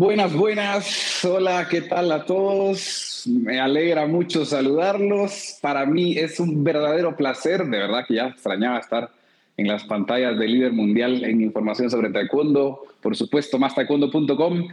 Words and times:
Buenas, 0.00 0.32
buenas. 0.32 1.22
Hola, 1.26 1.68
¿qué 1.68 1.82
tal 1.82 2.10
a 2.10 2.24
todos? 2.24 3.24
Me 3.26 3.60
alegra 3.60 4.06
mucho 4.06 4.46
saludarlos. 4.46 5.58
Para 5.60 5.84
mí 5.84 6.16
es 6.16 6.40
un 6.40 6.64
verdadero 6.64 7.14
placer, 7.14 7.66
de 7.66 7.78
verdad 7.78 8.06
que 8.08 8.14
ya 8.14 8.28
extrañaba 8.28 8.78
estar 8.78 9.10
en 9.58 9.68
las 9.68 9.84
pantallas 9.84 10.38
del 10.38 10.52
líder 10.52 10.72
mundial 10.72 11.22
en 11.22 11.42
información 11.42 11.90
sobre 11.90 12.08
taekwondo, 12.08 12.80
por 13.02 13.14
supuesto, 13.14 13.58
más 13.58 13.74
taekwondo.com. 13.74 14.68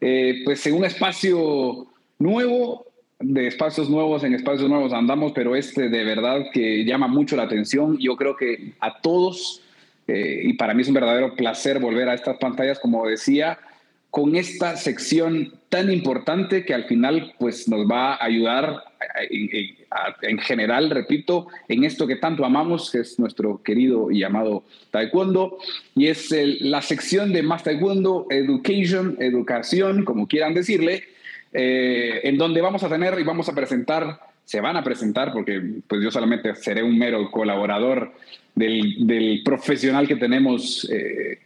Eh, 0.00 0.40
pues 0.42 0.66
en 0.66 0.76
un 0.76 0.86
espacio 0.86 1.86
nuevo, 2.18 2.86
de 3.20 3.48
espacios 3.48 3.90
nuevos 3.90 4.24
en 4.24 4.32
espacios 4.32 4.70
nuevos 4.70 4.94
andamos, 4.94 5.32
pero 5.32 5.54
este 5.54 5.90
de 5.90 6.02
verdad 6.02 6.46
que 6.50 6.86
llama 6.86 7.08
mucho 7.08 7.36
la 7.36 7.42
atención. 7.42 7.98
Yo 7.98 8.16
creo 8.16 8.36
que 8.36 8.72
a 8.80 9.02
todos, 9.02 9.60
eh, 10.08 10.40
y 10.44 10.54
para 10.54 10.72
mí 10.72 10.80
es 10.80 10.88
un 10.88 10.94
verdadero 10.94 11.34
placer 11.34 11.78
volver 11.78 12.08
a 12.08 12.14
estas 12.14 12.38
pantallas, 12.38 12.78
como 12.78 13.06
decía, 13.06 13.58
con 14.12 14.36
esta 14.36 14.76
sección 14.76 15.54
tan 15.70 15.90
importante 15.90 16.66
que 16.66 16.74
al 16.74 16.84
final 16.84 17.32
pues 17.38 17.66
nos 17.66 17.90
va 17.90 18.12
a 18.12 18.24
ayudar 18.26 18.84
en, 20.20 20.38
general, 20.38 20.90
repito, 20.90 21.46
en 21.66 21.84
esto 21.84 22.06
que 22.06 22.16
tanto 22.16 22.44
amamos, 22.44 22.90
que 22.90 22.98
es 22.98 23.18
nuestro 23.18 23.62
querido 23.62 24.10
y 24.10 24.22
amado 24.22 24.64
Taekwondo, 24.90 25.56
y 25.94 26.08
es 26.08 26.28
la 26.60 26.82
sección 26.82 27.32
de 27.32 27.42
Más 27.42 27.64
Taekwondo 27.64 28.26
Education, 28.28 29.16
educación, 29.18 30.04
como 30.04 30.28
quieran 30.28 30.52
decirle, 30.52 31.04
eh, 31.54 32.20
en 32.24 32.36
donde 32.36 32.60
vamos 32.60 32.82
a 32.82 32.90
tener 32.90 33.18
y 33.18 33.24
vamos 33.24 33.48
a 33.48 33.54
presentar, 33.54 34.20
se 34.44 34.60
van 34.60 34.76
a 34.76 34.84
presentar, 34.84 35.32
porque 35.32 35.58
pues 35.88 36.02
yo 36.02 36.10
solamente 36.10 36.54
seré 36.54 36.82
un 36.82 36.98
mero 36.98 37.30
colaborador 37.30 38.12
del, 38.54 39.40
profesional 39.42 40.06
que 40.06 40.16
tenemos 40.16 40.86
eh, 40.92 41.38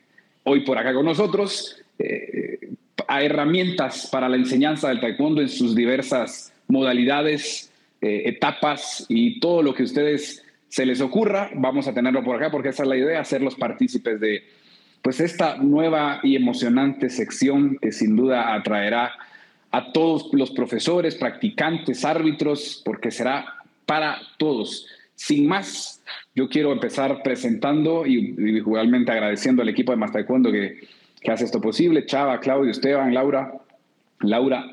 hoy 0.42 0.64
por 0.64 0.78
acá 0.78 0.92
con 0.92 1.04
nosotros, 1.04 1.80
eh, 1.98 2.70
a 3.08 3.22
herramientas 3.22 4.08
para 4.10 4.28
la 4.28 4.36
enseñanza 4.36 4.88
del 4.88 5.00
taekwondo 5.00 5.40
en 5.40 5.48
sus 5.48 5.74
diversas 5.74 6.52
modalidades, 6.68 7.70
eh, 8.00 8.22
etapas 8.26 9.06
y 9.08 9.40
todo 9.40 9.62
lo 9.62 9.74
que 9.74 9.84
ustedes 9.84 10.42
se 10.68 10.84
les 10.84 11.00
ocurra, 11.00 11.50
vamos 11.54 11.88
a 11.88 11.94
tenerlo 11.94 12.22
por 12.24 12.36
acá 12.36 12.50
porque 12.50 12.70
esa 12.70 12.82
es 12.82 12.88
la 12.88 12.96
idea, 12.96 13.20
hacerlos 13.20 13.54
partícipes 13.54 14.20
de 14.20 14.44
pues 15.02 15.20
esta 15.20 15.56
nueva 15.56 16.20
y 16.22 16.34
emocionante 16.34 17.08
sección 17.10 17.78
que 17.80 17.92
sin 17.92 18.16
duda 18.16 18.54
atraerá 18.54 19.12
a 19.70 19.92
todos 19.92 20.28
los 20.32 20.50
profesores, 20.50 21.14
practicantes, 21.14 22.04
árbitros, 22.04 22.82
porque 22.84 23.10
será 23.10 23.54
para 23.84 24.18
todos. 24.38 24.86
Sin 25.14 25.46
más, 25.46 26.02
yo 26.34 26.48
quiero 26.48 26.72
empezar 26.72 27.22
presentando 27.22 28.06
y, 28.06 28.34
igualmente 28.38 29.12
agradeciendo 29.12 29.62
al 29.62 29.68
equipo 29.68 29.92
de 29.92 29.98
Más 29.98 30.12
Taekwondo 30.12 30.50
que 30.50 30.80
que 31.26 31.32
hace 31.32 31.44
esto 31.44 31.60
posible, 31.60 32.06
Chava, 32.06 32.38
Claudio, 32.38 32.70
Esteban, 32.70 33.12
Laura, 33.12 33.52
Laura, 34.20 34.64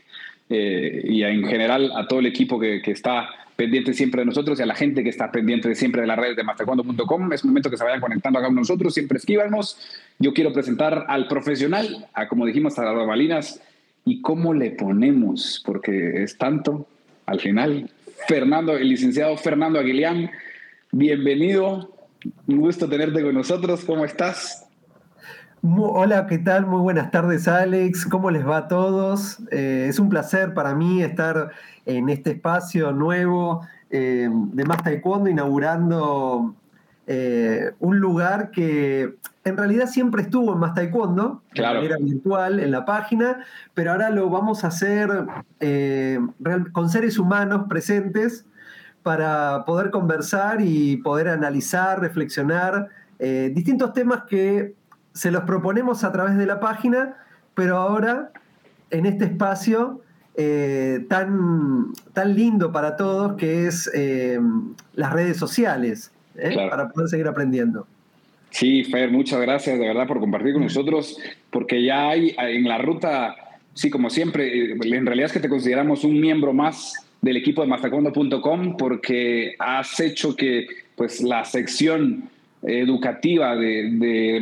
eh, 0.50 1.06
y 1.08 1.22
en 1.22 1.42
general 1.46 1.90
a 1.96 2.06
todo 2.06 2.18
el 2.20 2.26
equipo 2.26 2.60
que, 2.60 2.82
está 2.84 3.30
pendiente 3.56 3.94
siempre 3.94 4.20
de 4.20 4.26
nosotros 4.26 4.58
y 4.58 4.62
a 4.62 4.66
la 4.66 4.74
gente 4.74 5.02
que 5.02 5.08
está 5.08 5.32
pendiente 5.32 5.74
siempre 5.74 6.02
de 6.02 6.06
las 6.06 6.18
redes 6.18 6.36
de 6.36 6.44
mastercuando.com. 6.44 7.32
Es 7.32 7.46
momento 7.46 7.70
que 7.70 7.78
se 7.78 7.84
vayan 7.84 8.00
conectando 8.00 8.38
acá 8.38 8.48
con 8.48 8.56
nosotros, 8.56 8.92
siempre 8.92 9.16
escríbanos. 9.16 9.78
Yo 10.18 10.34
quiero 10.34 10.52
presentar 10.52 11.06
al 11.08 11.28
profesional, 11.28 12.06
a 12.12 12.28
como 12.28 12.44
dijimos, 12.44 12.78
a 12.78 12.84
las 12.84 13.06
balinas, 13.06 13.62
y 14.04 14.20
cómo 14.20 14.52
le 14.52 14.72
ponemos, 14.72 15.62
porque 15.64 16.24
es 16.24 16.36
tanto, 16.36 16.86
al 17.24 17.40
final, 17.40 17.90
Fernando, 18.28 18.76
el 18.76 18.90
licenciado 18.90 19.34
Fernando 19.38 19.78
Aguilián, 19.78 20.30
bienvenido, 20.90 21.90
un 22.46 22.56
gusto 22.58 22.86
tenerte 22.86 23.22
con 23.22 23.34
nosotros, 23.34 23.82
¿cómo 23.86 24.04
estás? 24.04 24.68
Hola, 25.64 26.26
¿qué 26.26 26.38
tal? 26.38 26.66
Muy 26.66 26.80
buenas 26.80 27.10
tardes, 27.12 27.46
Alex. 27.46 28.06
¿Cómo 28.06 28.30
les 28.32 28.46
va 28.46 28.56
a 28.56 28.68
todos? 28.68 29.38
Eh, 29.52 29.86
es 29.88 30.00
un 30.00 30.08
placer 30.08 30.54
para 30.54 30.74
mí 30.74 31.02
estar 31.02 31.52
en 31.86 32.08
este 32.08 32.32
espacio 32.32 32.90
nuevo 32.92 33.64
eh, 33.90 34.28
de 34.28 34.64
Más 34.64 34.82
Taekwondo, 34.82 35.30
inaugurando 35.30 36.56
eh, 37.06 37.70
un 37.78 38.00
lugar 38.00 38.50
que 38.50 39.14
en 39.44 39.56
realidad 39.56 39.86
siempre 39.86 40.22
estuvo 40.22 40.52
en 40.52 40.58
Más 40.58 40.74
Taekwondo, 40.74 41.42
de 41.54 41.62
manera 41.62 41.96
virtual, 41.98 42.58
en 42.58 42.72
la 42.72 42.84
página, 42.84 43.44
pero 43.74 43.92
ahora 43.92 44.10
lo 44.10 44.30
vamos 44.30 44.64
a 44.64 44.68
hacer 44.68 45.10
con 46.72 46.90
seres 46.90 47.18
humanos 47.18 47.66
presentes 47.68 48.46
para 49.04 49.64
poder 49.64 49.90
conversar 49.90 50.60
y 50.60 50.96
poder 50.96 51.28
analizar, 51.28 52.00
reflexionar 52.00 52.88
distintos 53.18 53.92
temas 53.92 54.24
que 54.28 54.74
se 55.12 55.30
los 55.30 55.44
proponemos 55.44 56.04
a 56.04 56.12
través 56.12 56.36
de 56.36 56.46
la 56.46 56.60
página, 56.60 57.16
pero 57.54 57.76
ahora 57.76 58.30
en 58.90 59.06
este 59.06 59.24
espacio 59.24 60.02
eh, 60.34 61.04
tan, 61.08 61.92
tan 62.12 62.34
lindo 62.34 62.72
para 62.72 62.96
todos 62.96 63.34
que 63.36 63.66
es 63.66 63.90
eh, 63.94 64.38
las 64.94 65.12
redes 65.12 65.36
sociales, 65.36 66.10
¿eh? 66.36 66.54
para 66.70 66.88
poder 66.88 67.08
seguir 67.08 67.28
aprendiendo. 67.28 67.86
Sí, 68.50 68.84
Fer, 68.84 69.10
muchas 69.10 69.40
gracias 69.40 69.78
de 69.78 69.86
verdad 69.86 70.06
por 70.06 70.20
compartir 70.20 70.52
con 70.52 70.62
nosotros, 70.62 71.18
porque 71.50 71.82
ya 71.82 72.10
hay 72.10 72.34
en 72.38 72.68
la 72.68 72.78
ruta, 72.78 73.34
sí, 73.72 73.88
como 73.90 74.10
siempre, 74.10 74.72
en 74.72 75.06
realidad 75.06 75.26
es 75.26 75.32
que 75.32 75.40
te 75.40 75.48
consideramos 75.48 76.04
un 76.04 76.20
miembro 76.20 76.52
más 76.52 76.94
del 77.22 77.36
equipo 77.36 77.62
de 77.62 77.68
mastacondo.com 77.68 78.76
porque 78.76 79.54
has 79.58 79.98
hecho 80.00 80.36
que 80.36 80.66
pues 80.96 81.22
la 81.22 81.44
sección 81.44 82.28
educativa 82.62 83.56
de, 83.56 83.90
de 83.90 84.40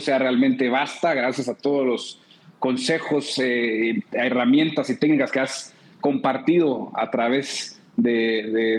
sea 0.00 0.18
realmente 0.18 0.68
vasta, 0.68 1.14
gracias 1.14 1.48
a 1.48 1.56
todos 1.56 1.86
los 1.86 2.20
consejos, 2.58 3.38
eh, 3.38 4.02
herramientas 4.12 4.88
y 4.90 4.96
técnicas 4.96 5.30
que 5.32 5.40
has 5.40 5.74
compartido 6.00 6.92
a 6.94 7.10
través 7.10 7.80
de, 7.96 8.78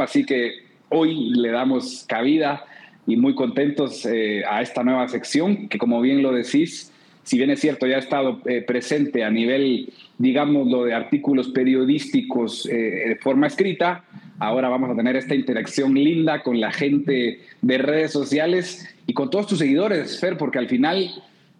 Así 0.00 0.24
que 0.24 0.52
hoy 0.88 1.30
le 1.30 1.50
damos 1.50 2.04
cabida 2.08 2.64
y 3.06 3.16
muy 3.16 3.34
contentos 3.34 4.06
eh, 4.06 4.42
a 4.48 4.62
esta 4.62 4.82
nueva 4.82 5.08
sección 5.08 5.68
que, 5.68 5.78
como 5.78 6.00
bien 6.00 6.22
lo 6.22 6.32
decís, 6.32 6.92
si 7.22 7.36
bien 7.36 7.50
es 7.50 7.60
cierto, 7.60 7.86
ya 7.86 7.96
ha 7.96 8.00
estado 8.00 8.40
eh, 8.46 8.62
presente 8.62 9.24
a 9.24 9.30
nivel, 9.30 9.92
digámoslo, 10.18 10.84
de 10.84 10.94
artículos 10.94 11.48
periodísticos 11.48 12.64
de 12.64 13.18
forma 13.20 13.46
escrita, 13.46 14.04
Ahora 14.40 14.70
vamos 14.70 14.88
a 14.88 14.96
tener 14.96 15.16
esta 15.16 15.34
interacción 15.34 15.92
linda 15.92 16.42
con 16.42 16.60
la 16.60 16.72
gente 16.72 17.40
de 17.60 17.78
redes 17.78 18.10
sociales 18.10 18.88
y 19.06 19.12
con 19.12 19.28
todos 19.28 19.46
tus 19.46 19.58
seguidores, 19.58 20.18
Fer, 20.18 20.38
porque 20.38 20.58
al 20.58 20.66
final 20.66 21.10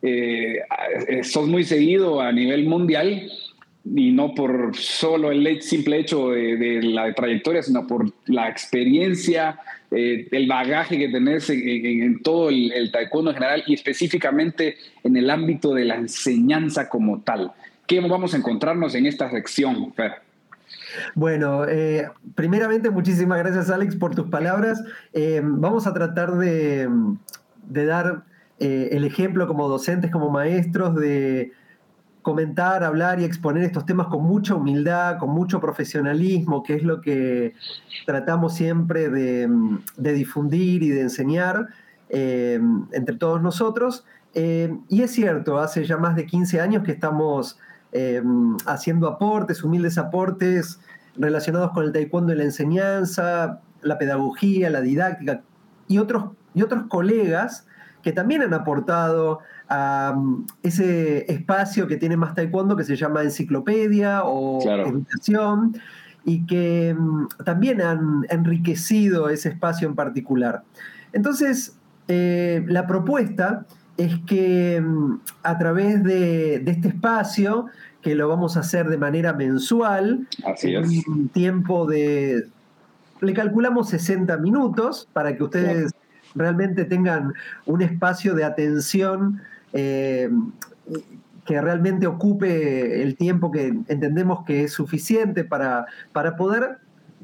eh, 0.01 0.61
sos 1.23 1.47
muy 1.47 1.65
seguido 1.65 2.23
a 2.23 2.33
nivel 2.33 2.65
mundial 2.65 3.31
y 3.85 4.13
no 4.13 4.35
por 4.35 4.77
solo 4.77 5.33
el 5.33 5.63
simple 5.63 5.99
hecho 5.99 6.31
de, 6.31 6.81
la 6.83 7.13
trayectoria, 7.15 7.63
sino 7.63 7.87
por 7.87 8.13
la 8.27 8.49
experiencia, 8.49 9.59
eh, 9.91 10.29
el 10.31 10.47
bagaje 10.47 10.99
que 10.99 11.09
tenés 11.09 11.49
en, 11.51 12.23
todo 12.23 12.51
el, 12.51 12.91
taekwondo 12.93 13.31
en 13.31 13.37
general 13.37 13.63
y 13.67 13.75
específicamente 13.75 14.77
en 15.03 15.17
el 15.17 15.31
ámbito 15.31 15.75
de 15.75 15.85
la 15.85 15.97
enseñanza 15.97 16.89
como 16.89 17.21
tal. 17.23 17.53
¿Qué 17.87 18.01
vamos 18.01 18.35
a 18.35 18.37
encontrarnos 18.37 18.95
en 18.95 19.07
esta 19.07 19.31
sección, 19.31 19.93
Fer? 19.95 20.13
Bueno, 21.15 21.67
eh, 21.69 22.09
primeramente 22.35 22.91
muchísimas 22.91 23.39
gracias 23.39 23.71
Alex 23.71 23.97
por 23.97 24.15
tus 24.15 24.29
palabras. 24.29 24.83
Eh, 25.13 25.41
vamos 25.43 25.87
a 25.87 25.95
tratar 25.95 26.37
de, 26.37 26.89
dar 27.69 28.25
el 28.59 29.05
ejemplo 29.05 29.49
como 29.49 29.69
docentes, 29.69 30.11
como 30.11 30.29
maestros, 30.29 30.95
de 30.95 31.53
comentar, 32.23 32.85
hablar 32.85 33.21
y 33.21 33.25
exponer 33.25 33.65
estos 33.65 33.87
temas 33.87 34.09
con 34.09 34.23
mucha 34.23 34.55
humildad, 34.55 35.19
con 35.19 35.31
mucho 35.31 35.61
profesionalismo, 35.61 36.63
que 36.63 36.75
es 36.75 36.83
lo 36.83 37.01
que 37.01 37.55
tratamos 38.07 38.55
siempre 38.55 39.09
de, 39.09 39.49
difundir 39.97 40.83
y 40.83 40.91
de 40.91 41.01
enseñar 41.03 41.69
entre 42.09 43.17
todos 43.17 43.41
nosotros. 43.41 44.05
y 44.35 45.03
es 45.03 45.11
cierto, 45.11 45.59
hace 45.59 45.85
ya 45.85 45.97
más 45.97 46.17
de 46.17 46.27
15 46.27 46.61
años 46.61 46.83
que 46.85 46.93
estamos 46.93 47.59
Em, 47.93 48.57
haciendo 48.67 49.09
aportes, 49.09 49.65
humildes 49.65 49.99
aportes 49.99 50.79
relacionados 51.17 51.73
con 51.73 51.85
el 51.85 51.93
taekwondo 51.93 52.33
y 52.33 52.37
la 52.37 52.45
enseñanza, 52.45 53.61
la 53.83 53.99
pedagogía, 53.99 54.71
la 54.71 54.81
didáctica 54.81 55.43
y 55.89 55.99
otros, 55.99 56.27
y 56.55 56.63
otros 56.63 56.85
colegas 56.89 57.67
que 58.03 58.13
también 58.13 58.43
han 58.43 58.55
aportado 58.55 59.41
a 59.69 60.15
mm, 60.17 60.47
ese 60.63 61.31
espacio 61.33 61.87
que 61.87 61.97
tiene 61.97 62.17
más 62.17 62.35
taekwondo 62.35 62.77
que 62.77 62.85
se 62.85 62.97
llama 62.97 63.23
enciclopedia 63.23 64.25
o 64.25 64.61
educación 64.63 65.77
y 66.25 66.47
que 66.47 66.95
mm, 66.99 67.29
también 67.45 67.81
han 67.81 68.27
enriquecido 68.29 69.29
ese 69.29 69.51
espacio 69.51 69.89
en 69.89 69.95
particular. 69.95 70.63
Entonces, 71.13 71.77
eh, 72.09 72.65
la 72.67 72.87
propuesta 72.87 73.67
es 73.97 74.19
que 74.27 74.81
mm, 74.81 75.21
a 75.43 75.59
través 75.59 76.03
de, 76.03 76.57
este 76.67 76.89
espacio, 76.89 77.67
que 78.03 78.15
lo 78.15 78.29
vamos 78.29 78.57
a 78.57 78.61
hacer 78.61 78.89
de 78.89 78.99
manera 78.99 79.33
mensual, 79.33 80.27
en 80.63 80.85
un 81.09 81.29
tiempo 81.29 81.87
de, 81.87 82.49
le 83.21 83.35
calculamos 83.35 83.91
60 83.91 84.37
minutos 84.39 85.09
para 85.13 85.37
que 85.37 85.45
ustedes 85.45 85.93
realmente 86.35 86.85
tengan 86.85 87.35
un 87.67 87.83
espacio 87.83 88.35
de 88.35 88.45
atención 88.45 89.41
eh, 89.73 90.31
que 91.45 91.61
realmente 91.61 92.07
ocupe 92.07 93.03
el 93.03 93.17
tiempo 93.17 93.51
que 93.51 93.69
entendemos 93.89 94.45
que 94.45 94.65
es 94.65 94.73
suficiente 94.73 95.45
para, 95.45 95.87
para 96.13 96.37
poder 96.37 96.79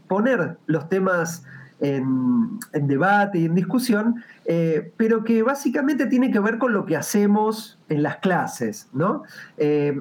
poner 0.08 0.56
los 0.67 0.88
temas 0.88 1.44
en, 1.81 2.58
debate 2.73 3.38
y 3.38 3.44
en 3.44 3.55
discusión, 3.55 4.25
eh, 4.44 4.93
pero 4.97 5.25
que 5.25 5.43
básicamente 5.43 6.06
tiene 6.06 6.31
que 6.31 6.41
ver 6.41 6.59
con 6.59 6.73
lo 6.73 6.87
que 6.87 6.97
hacemos 6.97 7.79
en 7.88 8.02
las 8.02 8.17
clases, 8.17 8.88
¿no? 8.93 9.25
Eh, 9.59 9.94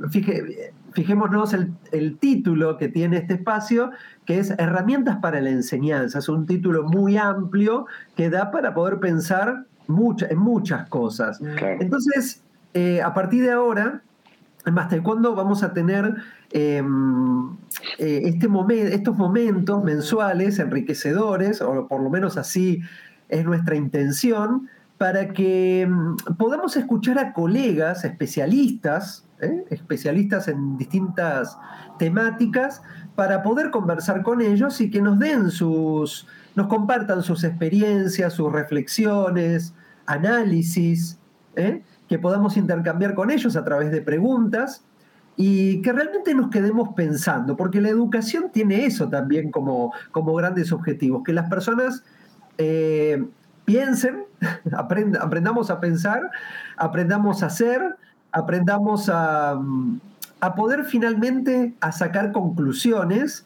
fijémonos 0.96 1.54
el, 1.54 1.74
el, 1.92 2.18
título 2.18 2.78
que 2.78 2.88
tiene 2.88 3.18
este 3.18 3.36
espacio, 3.36 3.92
que 4.26 4.40
es 4.40 4.52
Herramientas 4.58 5.18
para 5.18 5.40
la 5.42 5.52
enseñanza. 5.52 6.18
Es 6.20 6.30
un 6.30 6.48
título 6.48 6.84
muy 6.84 7.18
amplio 7.18 7.86
que 8.16 8.32
da 8.32 8.50
para 8.50 8.74
poder 8.74 9.00
pensar 9.00 9.66
en 9.88 10.38
muchas 10.40 10.90
cosas. 10.90 11.40
Entonces, 11.80 12.42
eh, 12.74 13.02
a 13.02 13.14
partir 13.14 13.44
de 13.44 13.52
ahora, 13.52 14.02
en 14.66 15.04
cuándo 15.04 15.36
vamos 15.36 15.64
a 15.64 15.74
tener 15.74 16.16
em, 16.52 17.52
eh, 18.00 18.22
este 18.26 18.48
estos 18.94 19.18
momentos 19.18 19.84
mensuales 19.84 20.60
enriquecedores, 20.60 21.62
o 21.62 21.88
por 21.88 22.02
lo 22.02 22.10
menos 22.10 22.38
así 22.38 22.82
es 23.30 23.46
nuestra 23.46 23.76
intención, 23.76 24.70
para 24.98 25.34
que 25.34 25.82
em, 25.82 26.16
podamos 26.38 26.76
escuchar 26.78 27.20
a 27.20 27.34
colegas 27.34 28.06
especialistas, 28.06 29.25
¿eh? 29.46 29.66
especialistas 29.70 30.48
en 30.48 30.78
distintas 30.78 31.58
temáticas, 31.98 32.82
para 33.16 33.44
poder 33.44 33.72
conversar 33.72 34.22
con 34.24 34.42
ellos 34.42 34.82
y 34.82 34.90
que 34.90 35.02
nos 35.02 35.18
den 35.20 35.50
sus, 35.50 36.28
nos 36.56 36.68
compartan 36.68 37.24
sus 37.24 37.44
experiencias, 37.44 38.34
sus 38.34 38.52
reflexiones, 38.52 39.74
análisis, 40.06 41.18
¿eh? 41.56 41.82
que 42.08 42.20
podamos 42.20 42.58
intercambiar 42.58 43.16
con 43.16 43.32
ellos 43.32 43.56
a 43.56 43.64
través 43.64 43.92
de 43.92 44.02
preguntas 44.02 44.84
y 45.38 45.82
que 45.82 45.92
realmente 45.92 46.34
nos 46.34 46.50
quedemos 46.50 46.90
pensando, 46.96 47.58
porque 47.58 47.82
la 47.82 47.90
educación 47.90 48.52
tiene 48.52 48.86
eso 48.86 49.10
también 49.10 49.52
como, 49.52 49.94
como 50.12 50.34
grandes 50.34 50.72
objetivos, 50.72 51.24
que 51.26 51.34
las 51.34 51.50
personas 51.50 52.04
eh, 52.58 53.26
piensen, 53.66 54.24
aprendamos 54.72 55.70
a 55.70 55.80
pensar, 55.80 56.22
aprendamos 56.78 57.44
a 57.44 57.48
hacer, 57.48 57.98
aprendamos 58.36 59.10
a, 59.10 59.58
a 60.42 60.56
poder 60.56 60.84
finalmente 60.84 61.74
a 61.80 61.92
sacar 61.94 62.34
conclusiones 62.34 63.46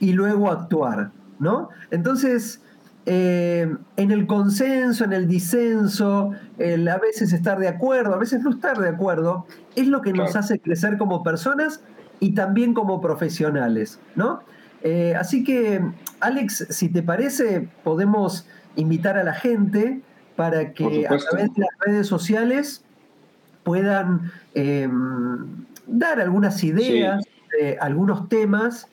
y 0.00 0.12
luego 0.12 0.50
actuar, 0.50 1.10
¿no? 1.38 1.68
Entonces, 1.90 2.62
eh, 3.04 3.70
en 3.96 4.10
el 4.10 4.26
consenso, 4.26 5.04
en 5.04 5.12
el 5.12 5.28
disenso, 5.28 6.32
el 6.56 6.88
a 6.88 6.96
veces 6.96 7.34
estar 7.34 7.58
de 7.58 7.68
acuerdo, 7.68 8.14
a 8.14 8.18
veces 8.18 8.42
no 8.42 8.50
estar 8.50 8.78
de 8.78 8.88
acuerdo, 8.88 9.46
es 9.76 9.86
lo 9.86 10.00
que 10.00 10.14
nos 10.14 10.36
hace 10.36 10.58
crecer 10.58 10.96
como 10.96 11.22
personas 11.22 11.82
y 12.18 12.32
también 12.32 12.72
como 12.72 13.02
profesionales, 13.02 14.00
¿no? 14.16 14.40
Eh, 14.82 15.14
así 15.18 15.44
que, 15.44 15.82
Alex, 16.20 16.68
si 16.70 16.88
te 16.88 17.02
parece, 17.02 17.68
podemos 17.84 18.46
invitar 18.76 19.18
a 19.18 19.24
la 19.24 19.34
gente 19.34 20.00
para 20.34 20.72
que 20.72 21.06
a 21.06 21.16
través 21.18 21.52
de 21.52 21.60
las 21.60 21.70
redes 21.84 22.06
sociales 22.06 22.84
puedan 23.62 24.30
em, 24.54 25.46
dar 25.86 26.20
algunas 26.20 26.62
ideas, 26.64 27.24
de 27.58 27.78
algunos 27.80 28.28
temas 28.28 28.86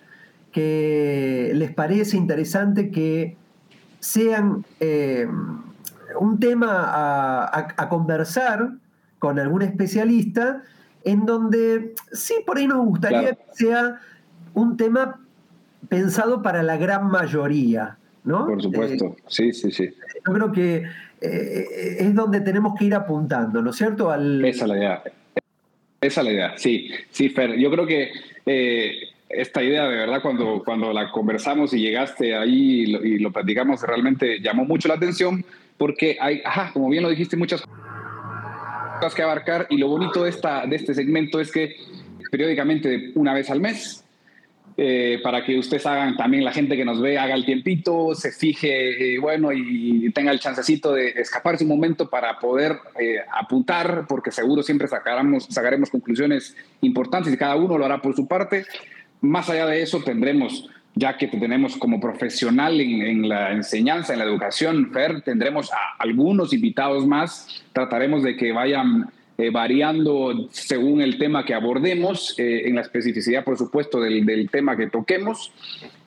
que 0.51 1.51
les 1.53 1.73
parece 1.73 2.15
interesante 2.15 2.89
que 2.89 3.35
sean 4.00 4.65
eh, 4.79 5.27
un 6.19 6.39
tema 6.39 6.69
a, 7.51 7.89
conversar 7.89 8.71
con 9.19 9.39
algún 9.39 9.63
especialista, 9.63 10.62
en 11.03 11.25
donde 11.25 11.94
sí, 12.12 12.35
por 12.45 12.57
ahí 12.57 12.67
nos 12.67 12.85
gustaría 12.85 13.33
que 13.33 13.44
sea 13.53 14.00
un 14.53 14.77
tema 14.77 15.19
pensado 15.89 16.41
para 16.41 16.63
la 16.63 16.77
gran 16.77 17.07
mayoría, 17.07 17.97
¿no? 18.25 18.45
Por 18.45 18.62
supuesto, 18.62 19.06
eh, 19.06 19.24
sí, 19.27 19.54
sí, 19.54 19.72
sí. 19.72 19.89
Yo 20.27 20.33
creo 20.33 20.51
que 20.51 20.83
eh, 21.22 21.98
es 22.00 22.13
donde 22.13 22.42
tenemos 22.42 22.77
que 22.77 22.86
ir 22.86 22.95
apuntando, 22.95 23.62
¿no 23.62 23.69
es 23.69 23.75
cierto? 23.75 24.13
Esa 24.13 24.66
es 24.66 24.69
la 24.69 24.77
idea. 24.77 25.04
Esa 26.01 26.22
es 26.22 26.25
la 26.25 26.33
idea, 26.33 26.54
sí, 26.57 26.89
sí, 27.10 27.30
Fer. 27.30 27.57
Yo 27.57 27.72
creo 27.72 27.86
que 27.86 28.12
esta 29.30 29.63
idea 29.63 29.88
de 29.88 29.98
verdad 29.98 30.22
cuando, 30.22 30.62
cuando 30.63 30.94
la 30.94 31.12
conversamos 31.12 31.74
y 31.74 31.80
llegaste 31.80 32.36
ahí 32.36 32.83
y 33.04 33.19
lo, 33.19 33.31
platicamos 33.31 33.81
realmente 33.81 34.39
llamó 34.39 34.66
mucho 34.66 34.88
la 34.88 34.95
atención 34.95 35.45
porque 35.77 36.18
hay, 36.19 36.42
ajá, 36.45 36.72
como 36.74 36.89
bien 36.89 37.04
lo 37.04 37.10
dijiste, 37.10 37.36
muchas 37.36 37.63
cosas 39.00 39.13
que 39.13 39.24
abarcar 39.24 39.68
y 39.69 39.77
lo 39.77 39.88
bonito 39.88 40.24
de, 40.24 40.30
esta, 40.30 40.66
de 40.66 40.75
este 40.75 40.94
segmento 40.94 41.39
es 41.39 41.51
que 41.51 41.75
periódicamente 42.31 43.12
una 43.16 43.33
vez 43.33 43.50
al 43.50 43.60
mes 43.60 44.04
eh, 44.77 45.22
para 45.24 45.45
que 45.45 45.57
ustedes 45.57 45.86
hagan, 45.86 46.18
también 46.18 46.44
la 46.44 46.51
gente 46.51 46.75
que 46.75 46.83
nos 46.83 47.00
ve, 47.00 47.18
haga 47.18 47.33
el 47.33 47.45
tiempito, 47.45 48.13
se 48.13 48.31
fije, 48.31 49.16
eh, 49.16 49.19
bueno, 49.19 49.54
y 49.54 50.12
tenga 50.12 50.31
el 50.31 50.39
chancecito 50.42 50.94
de 50.94 51.10
escaparse 51.10 51.63
un 51.63 51.69
momento 51.69 52.10
para 52.10 52.39
poder 52.39 52.77
eh, 53.00 53.19
apuntar, 53.31 54.06
porque 54.07 54.31
seguro 54.31 54.63
siempre 54.63 54.89
sacaremos, 54.89 55.45
sacaremos 55.45 55.89
conclusiones 55.89 56.57
importantes 56.81 57.33
y 57.33 57.38
cada 57.38 57.56
uno 57.56 57.77
lo 57.77 57.86
hará 57.86 58.01
por 58.01 58.16
su 58.18 58.27
parte. 58.27 58.66
Más 59.22 59.50
allá 59.50 59.66
de 59.66 59.81
eso, 59.81 60.04
tendremos, 60.04 60.69
ya 60.94 61.18
que 61.18 61.27
tenemos 61.27 61.77
como 61.77 62.01
profesional 62.01 62.81
en, 62.81 63.30
la 63.30 63.54
enseñanza, 63.54 64.12
en 64.12 64.19
la 64.19 64.25
educación, 64.25 64.92
Fer, 64.92 65.22
tendremos 65.22 65.72
a 65.72 65.95
algunos 66.00 66.51
invitados 66.51 67.07
más. 67.07 67.63
Trataremos 67.72 68.24
de 68.24 68.36
que 68.36 68.51
vayan 68.51 69.10
eh, 69.37 69.49
variando 69.49 70.47
según 70.51 71.01
el 71.01 71.17
tema 71.17 71.43
que 71.43 71.53
abordemos, 71.53 72.35
eh, 72.39 72.69
en 72.69 72.75
la 72.75 72.81
especificidad, 72.81 73.43
por 73.43 73.57
supuesto, 73.57 73.99
del, 73.99 74.49
tema 74.49 74.77
que 74.77 74.87
toquemos. 74.87 75.51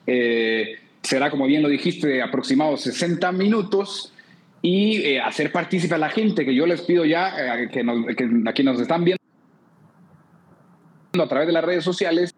Eh, 0.07 0.79
será, 1.03 1.29
como 1.29 1.45
bien 1.45 1.61
lo 1.61 1.69
dijiste, 1.69 2.23
aproximados 2.23 2.81
60 2.81 3.31
minutos 3.31 4.11
y 4.63 5.15
hacer 5.17 5.51
partícipe 5.51 5.93
a 5.93 5.99
la 5.99 6.09
gente, 6.09 6.43
que 6.43 6.55
yo 6.55 6.65
les 6.65 6.81
pido 6.81 7.05
ya, 7.05 7.69
que, 7.69 7.85
que 8.15 8.27
aquí 8.47 8.63
nos 8.63 8.81
están 8.81 9.03
viendo 9.03 9.21
a 11.13 11.27
través 11.27 11.47
de 11.47 11.53
las 11.53 11.63
redes 11.63 11.83
sociales, 11.83 12.33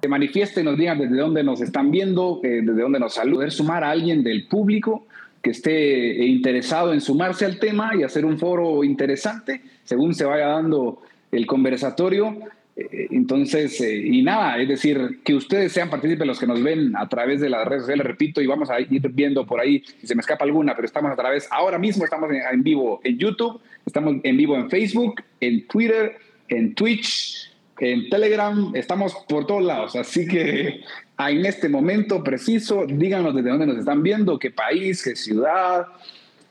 se 0.00 0.08
manifiesten, 0.08 0.64
nos 0.64 0.78
digan 0.78 0.98
desde 0.98 1.16
dónde 1.16 1.44
nos 1.44 1.60
están 1.60 1.90
viendo, 1.90 2.40
desde 2.42 2.80
dónde 2.80 2.98
nos 2.98 3.14
saludan, 3.14 3.50
sumar 3.50 3.84
a 3.84 3.90
alguien 3.90 4.22
del 4.24 4.48
público 4.48 5.06
que 5.42 5.50
esté 5.50 6.24
interesado 6.26 6.92
en 6.92 7.00
sumarse 7.00 7.44
al 7.44 7.58
tema 7.58 7.92
y 7.96 8.02
hacer 8.02 8.24
un 8.24 8.38
foro 8.38 8.84
interesante 8.84 9.62
según 9.84 10.14
se 10.14 10.24
vaya 10.24 10.48
dando 10.48 11.02
el 11.32 11.46
conversatorio. 11.46 12.36
Eh, 12.76 13.08
entonces, 13.10 13.80
eh, 13.80 13.96
y 13.96 14.22
nada, 14.22 14.60
es 14.60 14.68
decir, 14.68 15.20
que 15.24 15.34
ustedes 15.34 15.72
sean 15.72 15.90
partícipes 15.90 16.26
los 16.26 16.38
que 16.38 16.46
nos 16.46 16.62
ven 16.62 16.94
a 16.96 17.08
través 17.08 17.40
de 17.40 17.50
las 17.50 17.66
redes 17.66 17.82
sociales, 17.82 18.06
repito, 18.06 18.40
y 18.40 18.46
vamos 18.46 18.70
a 18.70 18.80
ir 18.80 19.00
viendo 19.12 19.46
por 19.46 19.60
ahí 19.60 19.82
si 20.00 20.06
se 20.06 20.14
me 20.14 20.20
escapa 20.20 20.44
alguna, 20.44 20.74
pero 20.74 20.86
estamos 20.86 21.10
a 21.10 21.16
través, 21.16 21.48
ahora 21.50 21.78
mismo 21.78 22.04
estamos 22.04 22.30
en 22.30 22.62
vivo 22.62 23.00
en 23.02 23.18
YouTube, 23.18 23.60
estamos 23.84 24.16
en 24.22 24.36
vivo 24.36 24.56
en 24.56 24.70
Facebook, 24.70 25.22
en 25.40 25.66
Twitter, 25.66 26.18
en 26.48 26.74
Twitch, 26.74 27.50
en 27.80 28.08
Telegram, 28.08 28.72
estamos 28.74 29.14
por 29.28 29.46
todos 29.46 29.64
lados, 29.64 29.96
así 29.96 30.26
que 30.26 30.82
en 31.18 31.44
este 31.44 31.68
momento 31.68 32.22
preciso, 32.22 32.86
díganos 32.86 33.34
desde 33.34 33.50
dónde 33.50 33.66
nos 33.66 33.78
están 33.78 34.02
viendo, 34.02 34.38
qué 34.38 34.52
país, 34.52 35.02
qué 35.02 35.16
ciudad, 35.16 35.86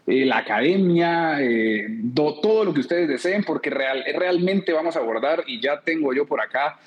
eh, 0.06 0.26
la 0.26 0.40
academia, 0.40 1.42
eh, 1.42 1.88
todo 2.14 2.66
lo 2.66 2.74
que 2.74 2.82
ustedes 2.82 3.08
deseen, 3.08 3.44
porque 3.44 3.70
real, 3.70 4.04
realmente 4.18 4.74
vamos 4.74 4.98
a 4.98 5.00
abordar 5.00 5.44
y 5.48 5.62
ya 5.62 5.82
tengo 5.82 6.14
yo 6.14 6.26
por 6.26 6.42
acá 6.42 6.80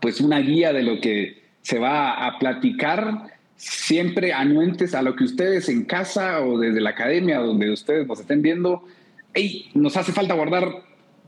pues 0.00 0.20
una 0.20 0.38
guía 0.40 0.72
de 0.72 0.82
lo 0.82 1.00
que 1.00 1.42
se 1.62 1.78
va 1.78 2.26
a 2.26 2.38
platicar 2.38 3.34
siempre 3.56 4.32
anuentes 4.32 4.94
a 4.94 5.02
lo 5.02 5.14
que 5.16 5.24
ustedes 5.24 5.68
en 5.68 5.84
casa 5.84 6.40
o 6.40 6.58
desde 6.58 6.80
la 6.80 6.90
academia 6.90 7.38
donde 7.38 7.70
ustedes 7.70 8.06
nos 8.06 8.20
estén 8.20 8.42
viendo, 8.42 8.84
hey, 9.32 9.70
nos 9.74 9.96
hace 9.96 10.12
falta 10.12 10.34
abordar 10.34 10.82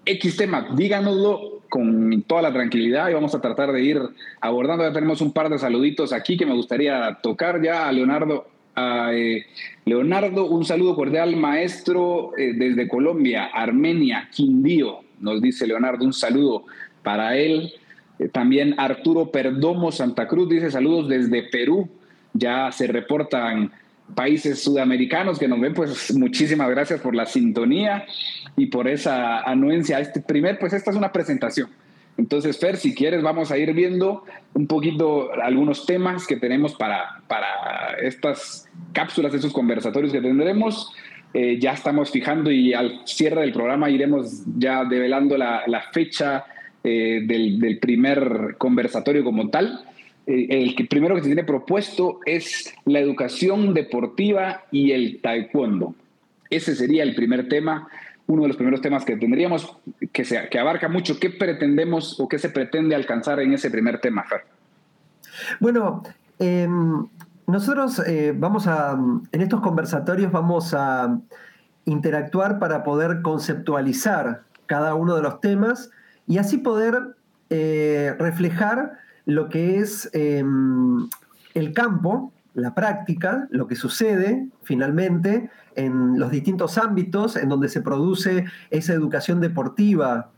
X 0.04 0.36
tema, 0.36 0.68
díganoslo 0.74 1.55
con 1.68 2.22
toda 2.22 2.42
la 2.42 2.52
tranquilidad 2.52 3.08
y 3.08 3.14
vamos 3.14 3.34
a 3.34 3.40
tratar 3.40 3.72
de 3.72 3.82
ir 3.82 4.00
abordando. 4.40 4.84
Ya 4.84 4.92
tenemos 4.92 5.20
un 5.20 5.32
par 5.32 5.48
de 5.48 5.58
saluditos 5.58 6.12
aquí 6.12 6.36
que 6.36 6.46
me 6.46 6.54
gustaría 6.54 7.18
tocar 7.22 7.62
ya 7.62 7.88
a 7.88 7.92
Leonardo. 7.92 8.46
A, 8.74 9.12
eh, 9.14 9.46
Leonardo, 9.84 10.46
un 10.46 10.64
saludo 10.64 10.94
cordial, 10.94 11.36
maestro 11.36 12.32
eh, 12.36 12.52
desde 12.54 12.88
Colombia, 12.88 13.46
Armenia, 13.46 14.28
Quindío, 14.30 15.00
nos 15.20 15.40
dice 15.40 15.66
Leonardo, 15.66 16.04
un 16.04 16.12
saludo 16.12 16.64
para 17.02 17.36
él. 17.36 17.72
Eh, 18.18 18.28
también 18.28 18.74
Arturo 18.78 19.30
Perdomo 19.30 19.92
Santa 19.92 20.28
Cruz 20.28 20.48
dice 20.48 20.70
saludos 20.70 21.08
desde 21.08 21.42
Perú. 21.44 21.88
Ya 22.32 22.70
se 22.70 22.86
reportan 22.86 23.72
países 24.14 24.62
sudamericanos 24.62 25.38
que 25.38 25.48
nos 25.48 25.60
ven, 25.60 25.74
pues 25.74 26.14
muchísimas 26.14 26.70
gracias 26.70 27.00
por 27.00 27.14
la 27.14 27.26
sintonía 27.26 28.06
y 28.56 28.66
por 28.66 28.88
esa 28.88 29.40
anuencia. 29.40 30.00
Este 30.00 30.20
primer, 30.20 30.58
pues 30.58 30.72
esta 30.72 30.90
es 30.90 30.96
una 30.96 31.12
presentación. 31.12 31.68
Entonces, 32.18 32.58
Fer, 32.58 32.76
si 32.76 32.94
quieres, 32.94 33.22
vamos 33.22 33.50
a 33.50 33.58
ir 33.58 33.74
viendo 33.74 34.24
un 34.54 34.66
poquito 34.66 35.30
algunos 35.34 35.84
temas 35.84 36.26
que 36.26 36.36
tenemos 36.36 36.74
para, 36.74 37.20
para 37.28 37.98
estas 38.00 38.68
cápsulas, 38.92 39.34
esos 39.34 39.52
conversatorios 39.52 40.12
que 40.12 40.22
tendremos. 40.22 40.92
Eh, 41.34 41.58
ya 41.60 41.72
estamos 41.72 42.10
fijando 42.10 42.50
y 42.50 42.72
al 42.72 43.02
cierre 43.04 43.42
del 43.42 43.52
programa 43.52 43.90
iremos 43.90 44.42
ya 44.56 44.84
develando 44.84 45.36
la, 45.36 45.84
fecha 45.92 46.46
eh, 46.82 47.20
del, 47.26 47.78
primer 47.78 48.54
conversatorio 48.56 49.22
como 49.22 49.50
tal. 49.50 49.84
Eh, 50.26 50.74
el 50.78 50.88
primero 50.88 51.14
que 51.14 51.22
se 51.22 51.28
tiene 51.28 51.44
propuesto 51.44 52.20
es 52.24 52.74
la 52.84 53.00
educación 53.00 53.74
deportiva 53.74 54.64
y 54.70 54.92
el 54.92 55.20
taekwondo. 55.22 55.94
Ese 56.50 56.74
sería 56.74 57.02
el 57.02 57.14
primer 57.14 57.48
tema, 57.48 57.88
uno 58.26 58.42
de 58.42 58.48
los 58.48 58.56
primeros 58.56 58.80
temas 58.80 59.04
que 59.04 59.16
tendríamos, 59.16 59.76
que 60.12 60.58
abarca 60.58 60.88
mucho. 60.88 61.18
¿Qué 61.18 61.30
pretendemos 61.30 62.18
o 62.20 62.28
qué 62.28 62.38
se 62.38 62.50
pretende 62.50 62.94
alcanzar 62.94 63.40
en 63.40 63.52
ese 63.52 63.70
primer 63.70 64.00
tema, 64.00 64.24
Fer? 64.24 64.44
Bueno, 65.60 66.02
em, 66.38 67.06
nosotros 67.46 68.00
eh, 68.06 68.32
vamos 68.36 68.66
a, 68.66 68.98
en 69.32 69.40
estos 69.40 69.60
conversatorios 69.60 70.32
vamos 70.32 70.74
a 70.74 71.18
interactuar 71.84 72.58
para 72.58 72.82
poder 72.82 73.22
conceptualizar 73.22 74.42
cada 74.66 74.94
uno 74.94 75.14
de 75.14 75.22
los 75.22 75.40
temas 75.40 75.90
y 76.26 76.38
así 76.38 76.58
poder 76.58 77.14
eh, 77.50 78.14
reflejar 78.18 78.98
lo 79.26 79.48
que 79.48 79.78
es 79.78 80.08
em, 80.14 81.08
el 81.54 81.72
campo, 81.74 82.32
la 82.54 82.74
práctica, 82.74 83.46
lo 83.50 83.66
que 83.66 83.74
sucede 83.74 84.48
finalmente 84.62 85.50
en 85.74 86.18
los 86.18 86.30
distintos 86.30 86.78
ámbitos 86.78 87.36
en 87.36 87.50
donde 87.50 87.68
se 87.68 87.82
produce 87.82 88.46
esa 88.70 88.94
educación 88.94 89.40
deportiva 89.40 90.30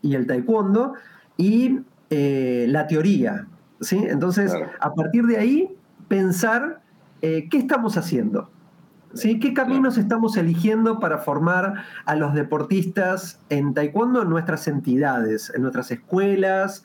y 0.00 0.14
el 0.14 0.26
taekwondo 0.26 0.94
y 1.36 1.80
eh, 2.10 2.66
la 2.68 2.86
teoría. 2.86 3.46
¿sí? 3.80 3.98
Entonces, 4.08 4.52
a 4.80 4.94
partir 4.94 5.26
de 5.26 5.36
ahí 5.36 5.76
pensar 6.08 6.80
eh, 7.20 7.48
qué 7.50 7.58
estamos 7.58 7.96
haciendo. 7.96 8.50
¿Sí? 9.14 9.40
¿Qué 9.40 9.54
caminos 9.54 9.96
estamos 9.96 10.36
eligiendo 10.36 11.00
para 11.00 11.18
formar 11.18 11.84
a 12.04 12.14
los 12.14 12.34
deportistas 12.34 13.40
en 13.48 13.72
taekwondo 13.72 14.22
en 14.22 14.28
nuestras 14.28 14.68
entidades, 14.68 15.50
en 15.54 15.62
nuestras 15.62 15.90
escuelas, 15.90 16.84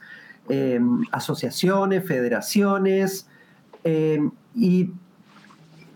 em, 0.50 1.02
asociaciones, 1.12 2.06
federaciones? 2.06 3.28
Em, 3.84 4.32
y, 4.56 4.92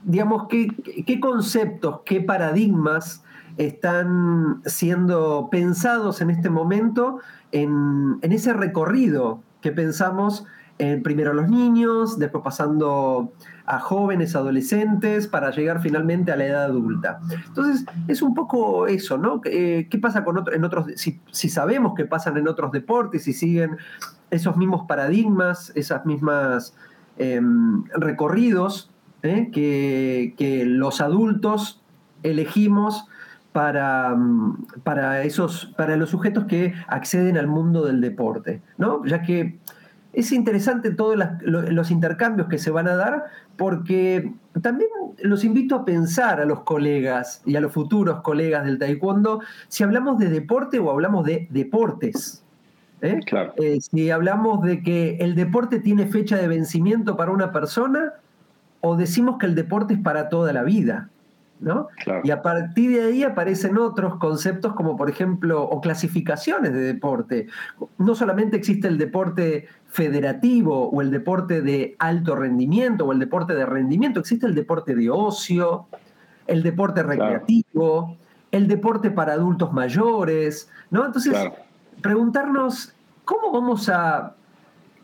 digamos, 0.04 0.48
¿qué, 0.48 0.68
¿qué, 1.06 1.20
conceptos, 1.20 2.02
qué 2.06 2.22
paradigmas 2.22 3.24
están 3.58 4.62
siendo 4.66 5.50
pensados 5.50 6.22
en 6.22 6.30
este 6.30 6.50
momento 6.50 7.20
en, 7.52 8.20
en 8.22 8.32
ese 8.32 8.54
recorrido 8.54 9.42
que 9.62 9.72
pensamos 9.72 10.46
eh, 10.80 11.00
primero 11.04 11.32
a 11.32 11.34
los 11.34 11.50
niños, 11.50 12.20
después 12.20 12.44
pasando 12.44 13.34
a 13.66 13.80
jóvenes, 13.80 14.36
adolescentes, 14.36 15.28
para 15.28 15.50
llegar 15.50 15.82
finalmente 15.82 16.32
a 16.32 16.36
la 16.36 16.46
edad 16.46 16.64
adulta. 16.66 17.20
Entonces, 17.48 17.84
es 18.08 18.22
un 18.22 18.36
poco 18.36 18.86
eso, 18.86 19.18
¿no? 19.18 19.42
¿Qué 19.42 19.88
eh, 19.92 20.00
pasa 20.00 20.24
con 20.24 20.44
en 20.54 20.64
otros, 20.64 20.86
si, 20.96 21.50
sabemos 21.50 21.94
que 21.96 22.06
pasan 22.06 22.38
en 22.38 22.48
otros 22.48 22.72
deportes, 22.72 23.24
si 23.24 23.34
siguen 23.34 23.78
esos 24.30 24.56
mismos 24.56 24.86
paradigmas, 24.88 25.72
esas 25.74 26.06
mismas 26.06 26.76
em, 27.18 27.84
recorridos 27.96 28.92
¿eh? 29.24 29.50
que, 29.52 30.64
los 30.68 31.02
adultos 31.02 31.82
elegimos 32.22 33.08
para, 33.52 34.16
para, 34.84 35.24
esos, 35.24 35.74
para 35.76 35.98
los 35.98 36.12
sujetos 36.12 36.46
que 36.46 36.76
acceden 36.88 37.36
al 37.38 37.48
mundo 37.48 37.84
del 37.84 38.00
deporte, 38.00 38.62
¿no? 38.78 39.04
Ya 39.06 39.24
que 39.24 39.58
es 40.18 40.32
interesante 40.32 40.90
todos 40.90 41.16
los 41.44 41.92
intercambios 41.92 42.48
que 42.48 42.58
se 42.58 42.72
van 42.72 42.88
a 42.88 42.96
dar 42.96 43.26
porque 43.56 44.34
también 44.64 44.90
los 45.20 45.44
invito 45.44 45.76
a 45.76 45.86
pensar 45.86 46.42
a 46.42 46.46
los 46.46 46.62
colegas 46.62 47.44
y 47.46 47.56
a 47.56 47.62
los 47.62 47.72
futuros 47.72 48.22
colegas 48.22 48.66
del 48.66 48.80
taekwondo 48.80 49.42
si 49.68 49.84
hablamos 49.84 50.18
de 50.18 50.30
deporte 50.30 50.80
o 50.80 50.90
hablamos 50.90 51.24
de 51.24 51.48
deportes. 51.52 52.44
¿eh? 53.02 53.20
Eh, 53.58 53.78
si 53.80 54.10
hablamos 54.10 54.64
de 54.64 54.82
que 54.82 55.18
el 55.18 55.36
deporte 55.36 55.80
tiene 55.82 56.08
fecha 56.08 56.36
de 56.38 56.48
vencimiento 56.48 57.16
para 57.16 57.30
una 57.30 57.52
persona 57.52 58.14
o 58.82 58.98
decimos 58.98 59.38
que 59.38 59.46
el 59.46 59.54
deporte 59.54 59.94
es 59.94 60.00
para 60.00 60.30
toda 60.30 60.52
la 60.52 60.64
vida. 60.64 61.12
Y 62.24 62.32
a 62.32 62.42
partir 62.42 62.92
de 62.92 63.06
ahí 63.06 63.24
aparecen 63.24 63.78
otros 63.78 64.18
conceptos 64.18 64.74
como 64.74 64.96
por 64.96 65.10
ejemplo, 65.10 65.64
o 65.64 65.82
clasificaciones 65.82 66.74
de 66.74 66.80
deporte. 66.80 67.48
No 67.98 68.16
solamente 68.16 68.58
existe 68.58 68.88
el 68.88 68.98
deporte 68.98 69.68
federativo 69.88 70.90
o 70.90 71.02
el 71.02 71.12
deporte 71.12 71.62
de 71.62 71.96
alto 72.00 72.36
rendimiento 72.36 73.06
o 73.06 73.12
el 73.12 73.20
deporte 73.20 73.56
de 73.56 73.66
rendimiento, 73.66 74.20
existe 74.20 74.46
el 74.46 74.56
deporte 74.56 74.96
de 74.96 75.10
ocio, 75.10 75.88
el 76.46 76.64
deporte 76.64 77.04
recreativo, 77.04 78.18
el 78.52 78.68
deporte 78.68 79.12
para 79.12 79.34
adultos 79.34 79.74
mayores, 79.74 80.70
¿no? 80.90 81.06
Entonces, 81.06 81.36
preguntarnos 82.02 82.94
cómo 83.26 83.52
vamos 83.52 83.90
a 83.90 84.37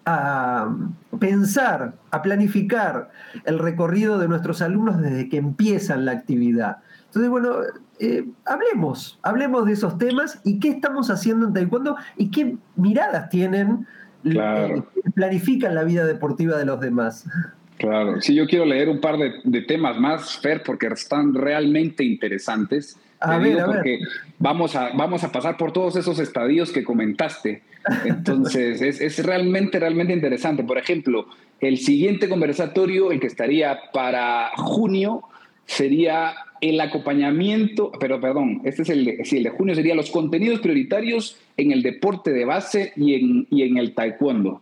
a 0.05 0.75
pensar, 1.19 1.95
a 2.11 2.21
planificar 2.21 3.11
el 3.45 3.59
recorrido 3.59 4.19
de 4.19 4.27
nuestros 4.27 4.61
alumnos 4.61 5.01
desde 5.01 5.29
que 5.29 5.37
empiezan 5.37 6.05
la 6.05 6.11
actividad. 6.11 6.77
Entonces, 7.05 7.29
bueno, 7.29 7.57
eh, 7.99 8.25
hablemos, 8.45 9.19
hablemos 9.21 9.65
de 9.65 9.73
esos 9.73 9.97
temas 9.97 10.41
y 10.43 10.59
qué 10.59 10.69
estamos 10.69 11.09
haciendo 11.09 11.47
en 11.47 11.53
Taekwondo 11.53 11.95
y 12.17 12.31
qué 12.31 12.57
miradas 12.75 13.29
tienen, 13.29 13.87
eh, 14.25 14.81
planifican 15.13 15.75
la 15.75 15.83
vida 15.83 16.05
deportiva 16.05 16.57
de 16.57 16.65
los 16.65 16.79
demás. 16.79 17.25
Claro, 17.77 18.21
sí, 18.21 18.35
yo 18.35 18.47
quiero 18.47 18.65
leer 18.65 18.89
un 18.89 19.01
par 19.01 19.17
de, 19.17 19.61
temas 19.61 19.97
más, 19.99 20.39
Fer, 20.39 20.63
porque 20.63 20.87
están 20.87 21.33
realmente 21.33 22.03
interesantes. 22.03 22.97
A 23.23 23.37
ver, 23.37 23.59
a 23.59 23.65
porque 23.65 23.99
Vamos, 24.43 24.75
a, 24.75 24.89
vamos 24.89 25.23
a 25.23 25.31
pasar 25.31 25.55
por 25.55 25.71
todos 25.71 25.95
esos 25.95 26.19
estadios 26.19 26.73
que 26.73 26.83
comentaste. 26.83 27.61
Entonces, 28.05 28.81
es, 28.81 29.25
realmente, 29.25 29.79
realmente 29.79 30.11
interesante. 30.11 30.65
Por 30.65 30.77
ejemplo, 30.77 31.27
el 31.61 31.77
siguiente 31.77 32.27
conversatorio, 32.27 33.13
el 33.13 33.21
que 33.21 33.27
estaría 33.27 33.79
para 33.93 34.51
junio, 34.57 35.23
sería 35.65 36.33
el 36.59 36.81
acompañamiento, 36.81 37.93
pero 38.01 38.19
perdón, 38.19 38.61
este 38.65 38.81
es 38.81 38.89
el 38.89 39.05
de, 39.05 39.23
el 39.31 39.43
de 39.43 39.49
junio, 39.49 39.75
sería 39.75 39.95
los 39.95 40.11
contenidos 40.11 40.59
prioritarios 40.59 41.37
en 41.55 41.71
el 41.71 41.83
deporte 41.83 42.31
de 42.31 42.43
base 42.43 42.91
y 42.97 43.15
en, 43.15 43.47
y 43.49 43.63
en 43.63 43.77
el 43.77 43.93
taekwondo. 43.93 44.61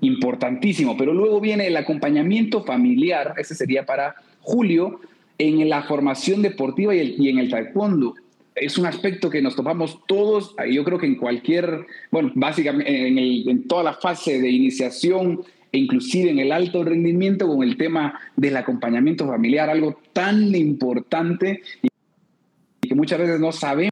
Importantísimo, 0.00 0.96
pero 0.96 1.14
luego 1.14 1.40
viene 1.40 1.68
el 1.68 1.76
acompañamiento 1.76 2.64
familiar, 2.64 3.34
ese 3.36 3.54
sería 3.54 3.86
para 3.86 4.16
julio, 4.40 5.00
en 5.38 5.68
la 5.68 5.82
formación 5.82 6.42
deportiva 6.42 6.94
y, 6.94 7.16
y 7.18 7.28
en 7.28 7.38
el 7.38 7.50
taekwondo. 7.50 8.14
Es 8.54 8.78
un 8.78 8.86
aspecto 8.86 9.30
que 9.30 9.42
nos 9.42 9.56
topamos 9.56 9.98
todos, 10.06 10.54
yo 10.70 10.84
creo 10.84 10.98
que 10.98 11.06
en 11.06 11.16
cualquier, 11.16 11.86
bueno, 12.10 12.30
básicamente 12.34 13.08
en, 13.08 13.66
toda 13.66 13.82
la 13.82 13.94
fase 13.94 14.40
de 14.40 14.48
iniciación 14.48 15.42
e 15.72 15.78
inclusive 15.78 16.30
en 16.30 16.38
el 16.38 16.52
alto 16.52 16.84
rendimiento 16.84 17.48
con 17.48 17.64
el 17.64 17.76
tema 17.76 18.18
del 18.36 18.56
acompañamiento 18.56 19.26
familiar, 19.26 19.68
algo 19.68 19.98
tan 20.12 20.54
importante 20.54 21.62
y 21.82 22.88
que 22.88 22.94
muchas 22.94 23.18
veces 23.18 23.40
no 23.40 23.50
sabemos 23.50 23.90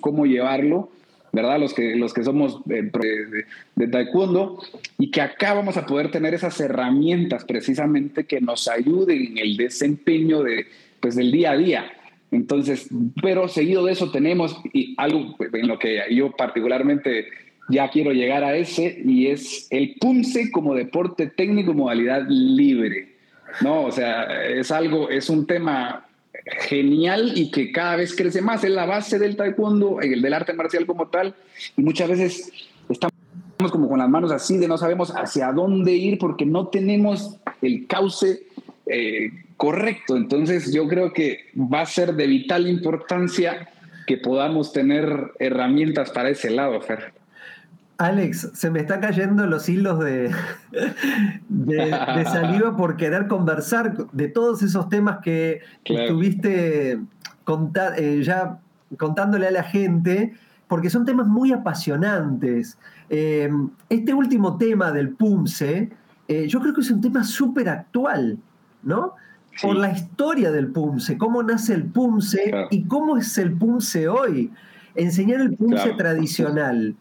cómo 0.00 0.26
llevarlo, 0.26 0.90
¿verdad? 1.32 1.58
Los 1.58 1.72
que, 1.72 1.96
los 1.96 2.12
que 2.12 2.24
somos 2.24 2.62
de, 2.66 2.90
de, 3.74 3.88
taekwondo 3.88 4.62
y 4.98 5.10
que 5.10 5.22
acá 5.22 5.54
vamos 5.54 5.78
a 5.78 5.86
poder 5.86 6.10
tener 6.10 6.34
esas 6.34 6.60
herramientas 6.60 7.44
precisamente 7.44 8.24
que 8.24 8.40
nos 8.40 8.68
ayuden 8.68 9.28
en 9.28 9.38
el 9.38 9.56
desempeño 9.56 10.42
de, 10.42 10.66
pues, 11.00 11.16
del 11.16 11.32
día 11.32 11.52
a 11.52 11.56
día. 11.56 11.92
Entonces, 12.30 12.88
pero 13.22 13.48
seguido 13.48 13.84
de 13.84 13.92
eso 13.92 14.10
tenemos 14.10 14.56
algo 14.96 15.36
en 15.40 15.68
lo 15.68 15.78
que 15.78 16.02
yo 16.10 16.32
particularmente 16.32 17.26
ya 17.68 17.90
quiero 17.90 18.12
llegar 18.12 18.44
a 18.44 18.56
ese 18.56 19.00
y 19.04 19.28
es 19.28 19.66
el 19.70 19.96
PUMSE 20.00 20.50
como 20.50 20.74
deporte 20.74 21.26
técnico 21.28 21.72
modalidad 21.74 22.26
libre. 22.28 23.12
No, 23.60 23.84
o 23.84 23.92
sea, 23.92 24.44
es 24.46 24.70
algo, 24.70 25.10
es 25.10 25.28
un 25.28 25.46
tema 25.46 26.06
genial 26.44 27.32
y 27.34 27.50
que 27.50 27.72
cada 27.72 27.96
vez 27.96 28.14
crece 28.14 28.40
más. 28.40 28.64
Es 28.64 28.70
la 28.70 28.86
base 28.86 29.18
del 29.18 29.36
taekwondo, 29.36 30.00
el 30.00 30.22
del 30.22 30.34
arte 30.34 30.52
marcial 30.52 30.86
como 30.86 31.08
tal, 31.08 31.34
y 31.76 31.82
muchas 31.82 32.08
veces 32.08 32.52
estamos 32.88 33.12
como 33.70 33.88
con 33.88 33.98
las 33.98 34.08
manos 34.08 34.32
así 34.32 34.58
de 34.58 34.66
no 34.66 34.76
sabemos 34.76 35.12
hacia 35.14 35.52
dónde 35.52 35.92
ir 35.92 36.18
porque 36.18 36.44
no 36.44 36.66
tenemos 36.68 37.36
el 37.60 37.86
cauce 37.86 38.42
eh, 38.86 39.30
correcto. 39.56 40.16
Entonces 40.16 40.72
yo 40.72 40.88
creo 40.88 41.12
que 41.12 41.46
va 41.56 41.82
a 41.82 41.86
ser 41.86 42.14
de 42.14 42.26
vital 42.26 42.68
importancia 42.68 43.68
que 44.06 44.16
podamos 44.16 44.72
tener 44.72 45.32
herramientas 45.38 46.10
para 46.10 46.30
ese 46.30 46.50
lado, 46.50 46.80
Fer. 46.80 47.21
Alex, 47.98 48.50
se 48.54 48.70
me 48.70 48.80
están 48.80 49.00
cayendo 49.00 49.46
los 49.46 49.68
hilos 49.68 49.98
de, 50.00 50.34
de, 51.48 52.24
saliva 52.24 52.76
por 52.76 52.96
querer 52.96 53.28
conversar 53.28 54.08
de 54.12 54.28
todos 54.28 54.62
esos 54.62 54.88
temas 54.88 55.18
que 55.22 55.60
estuviste 55.84 56.98
eh, 57.96 58.22
ya 58.22 58.58
contándole 58.96 59.46
a 59.46 59.50
la 59.50 59.62
gente, 59.62 60.34
porque 60.68 60.90
son 60.90 61.04
temas 61.04 61.26
muy 61.26 61.52
apasionantes. 61.52 62.78
Eh, 63.08 63.50
este 63.88 64.14
último 64.14 64.56
tema 64.56 64.90
del 64.90 65.10
PUMSE, 65.10 65.90
yo 66.48 66.60
creo 66.60 66.72
que 66.72 66.80
es 66.80 66.90
un 66.90 67.02
tema 67.02 67.24
súper 67.24 67.68
actual, 67.68 68.38
¿no? 68.82 69.14
por 69.60 69.76
la 69.76 69.90
historia 69.90 70.50
del 70.50 70.68
PUMSE, 70.68 71.18
cómo 71.18 71.42
nace 71.42 71.74
el 71.74 71.84
PUMSE 71.84 72.68
y 72.70 72.84
cómo 72.84 73.18
es 73.18 73.36
el 73.38 73.52
PUMSE 73.52 74.08
hoy. 74.08 74.50
Enseñar 74.94 75.40
el 75.40 75.56
PUMSE 75.56 75.92
tradicional. 75.94 76.94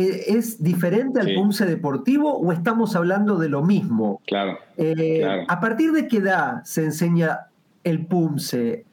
¿E-, 0.00 0.36
¿Es 0.36 0.62
diferente 0.62 1.20
al 1.20 1.34
PUMSE 1.34 1.66
deportivo 1.66 2.36
o 2.36 2.52
estamos 2.52 2.94
hablando 2.94 3.38
de 3.38 3.48
lo 3.48 3.62
mismo? 3.62 4.20
Claro, 4.26 4.58
eh, 4.76 5.44
¿A 5.48 5.60
partir 5.60 5.92
de 5.92 6.06
qué 6.06 6.18
edad 6.18 6.62
se 6.64 6.84
enseña 6.84 7.48
el 7.82 8.06
PUMSE? 8.06 8.84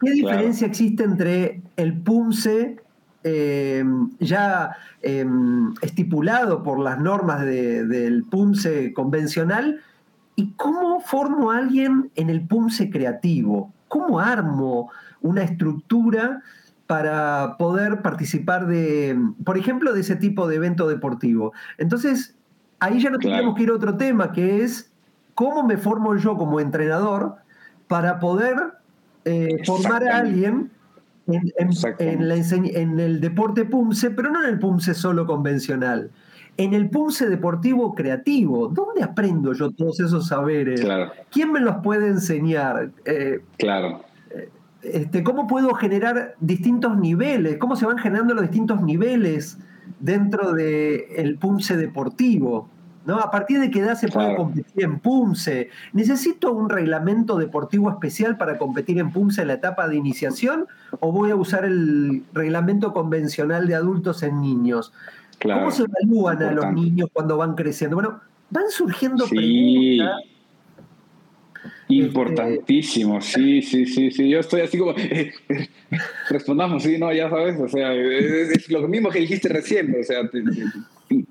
¿Qué 0.00 0.10
diferencia 0.10 0.66
existe 0.66 1.04
entre 1.04 1.62
el 1.76 1.94
PUMSE 2.00 2.76
eh, 3.24 3.84
ya 4.18 4.76
estipulado 5.80 6.62
por 6.62 6.80
las 6.80 6.98
normas 6.98 7.44
del 7.44 8.24
PUMSE 8.28 8.92
convencional 8.92 9.80
¿Y 10.34 10.52
cómo 10.52 11.00
formo 11.00 11.50
a 11.50 11.58
alguien 11.58 12.10
en 12.14 12.30
el 12.30 12.46
PUMSE 12.46 12.90
creativo? 12.90 13.72
¿Cómo 13.88 14.18
armo 14.18 14.90
una 15.20 15.42
estructura 15.42 16.42
para 16.86 17.56
poder 17.58 18.02
participar 18.02 18.66
de, 18.66 19.18
por 19.44 19.56
ejemplo, 19.56 19.92
de 19.92 20.00
ese 20.00 20.16
tipo 20.16 20.48
de 20.48 20.56
evento 20.56 20.88
deportivo? 20.88 21.52
Entonces, 21.78 22.36
ahí 22.80 23.00
ya 23.00 23.10
no 23.10 23.18
tenemos 23.18 23.54
que 23.54 23.64
ir 23.64 23.70
a 23.70 23.74
otro 23.74 23.96
tema, 23.96 24.32
que 24.32 24.62
es 24.62 24.92
cómo 25.34 25.62
me 25.62 25.76
formo 25.76 26.16
yo 26.16 26.36
como 26.36 26.60
entrenador 26.60 27.36
para 27.88 28.18
poder 28.18 28.56
eh, 29.24 29.58
formar 29.64 30.04
a 30.08 30.18
alguien 30.18 30.70
en, 31.26 31.52
en, 31.98 33.00
el 33.00 33.20
deporte 33.20 33.64
PUMSE, 33.64 34.10
pero 34.10 34.30
no 34.30 34.42
en 34.42 34.50
el 34.50 34.58
PUMSE 34.58 34.94
solo 34.94 35.26
convencional 35.26 36.10
en 36.56 36.74
el 36.74 36.90
PUMSE 36.90 37.28
deportivo 37.28 37.94
creativo. 37.94 38.68
¿Dónde 38.68 39.02
aprendo 39.02 39.52
yo 39.52 39.70
todos 39.70 40.00
esos 40.00 40.28
saberes? 40.28 40.86
¿Quién 41.30 41.52
me 41.52 41.60
los 41.60 41.76
puede 41.76 42.08
enseñar? 42.08 42.90
Eh, 43.04 43.40
claro. 43.58 44.04
Este, 44.82 45.22
¿Cómo 45.22 45.46
puedo 45.46 45.74
generar 45.74 46.34
distintos 46.40 46.96
niveles? 46.96 47.58
¿Cómo 47.58 47.76
se 47.76 47.86
van 47.86 47.98
generando 47.98 48.34
los 48.34 48.42
distintos 48.42 48.82
niveles 48.82 49.58
dentro 50.00 50.52
del 50.52 51.04
el 51.16 51.36
PUMSE 51.38 51.76
deportivo? 51.76 52.68
¿No? 53.04 53.18
¿A 53.18 53.32
partir 53.32 53.58
de 53.58 53.68
qué 53.70 53.80
edad 53.80 53.96
se 53.96 54.06
puede 54.06 54.36
competir 54.36 54.84
en 54.84 55.00
PUMSE? 55.00 55.70
¿Necesito 55.92 56.52
un 56.52 56.68
reglamento 56.68 57.36
deportivo 57.36 57.90
especial 57.90 58.36
para 58.36 58.58
competir 58.58 58.98
en 59.00 59.10
PUMSE 59.10 59.42
en 59.42 59.48
la 59.48 59.54
etapa 59.54 59.88
de 59.88 59.96
iniciación? 59.96 60.66
¿O 61.00 61.10
voy 61.10 61.32
a 61.32 61.36
usar 61.36 61.64
el 61.64 62.22
reglamento 62.32 62.92
convencional 62.92 63.66
de 63.66 63.74
adultos 63.74 64.22
en 64.22 64.40
niños? 64.40 64.92
¿Cómo 65.42 65.72
se 65.72 65.84
evalúan 65.84 66.42
a 66.42 66.52
los 66.52 66.72
niños 66.72 67.08
cuando 67.12 67.36
van 67.36 67.56
creciendo? 67.56 67.96
Bueno, 67.96 68.20
van 68.50 68.70
surgiendo 68.70 69.26
preguntas. 69.26 70.22
Importantísimo, 71.98 73.20
sí, 73.20 73.62
sí, 73.62 73.86
sí, 73.86 74.10
sí. 74.10 74.28
Yo 74.28 74.40
estoy 74.40 74.62
así 74.62 74.78
como, 74.78 74.92
eh, 74.92 75.32
eh, 75.48 75.68
respondamos, 76.28 76.82
sí, 76.82 76.98
no, 76.98 77.12
ya 77.12 77.28
sabes, 77.28 77.58
o 77.60 77.68
sea, 77.68 77.92
es, 77.94 78.70
lo 78.70 78.86
mismo 78.88 79.10
que 79.10 79.20
dijiste 79.20 79.48
recién, 79.48 79.94
o 79.98 80.02
sea, 80.02 80.28
te, 80.28 80.42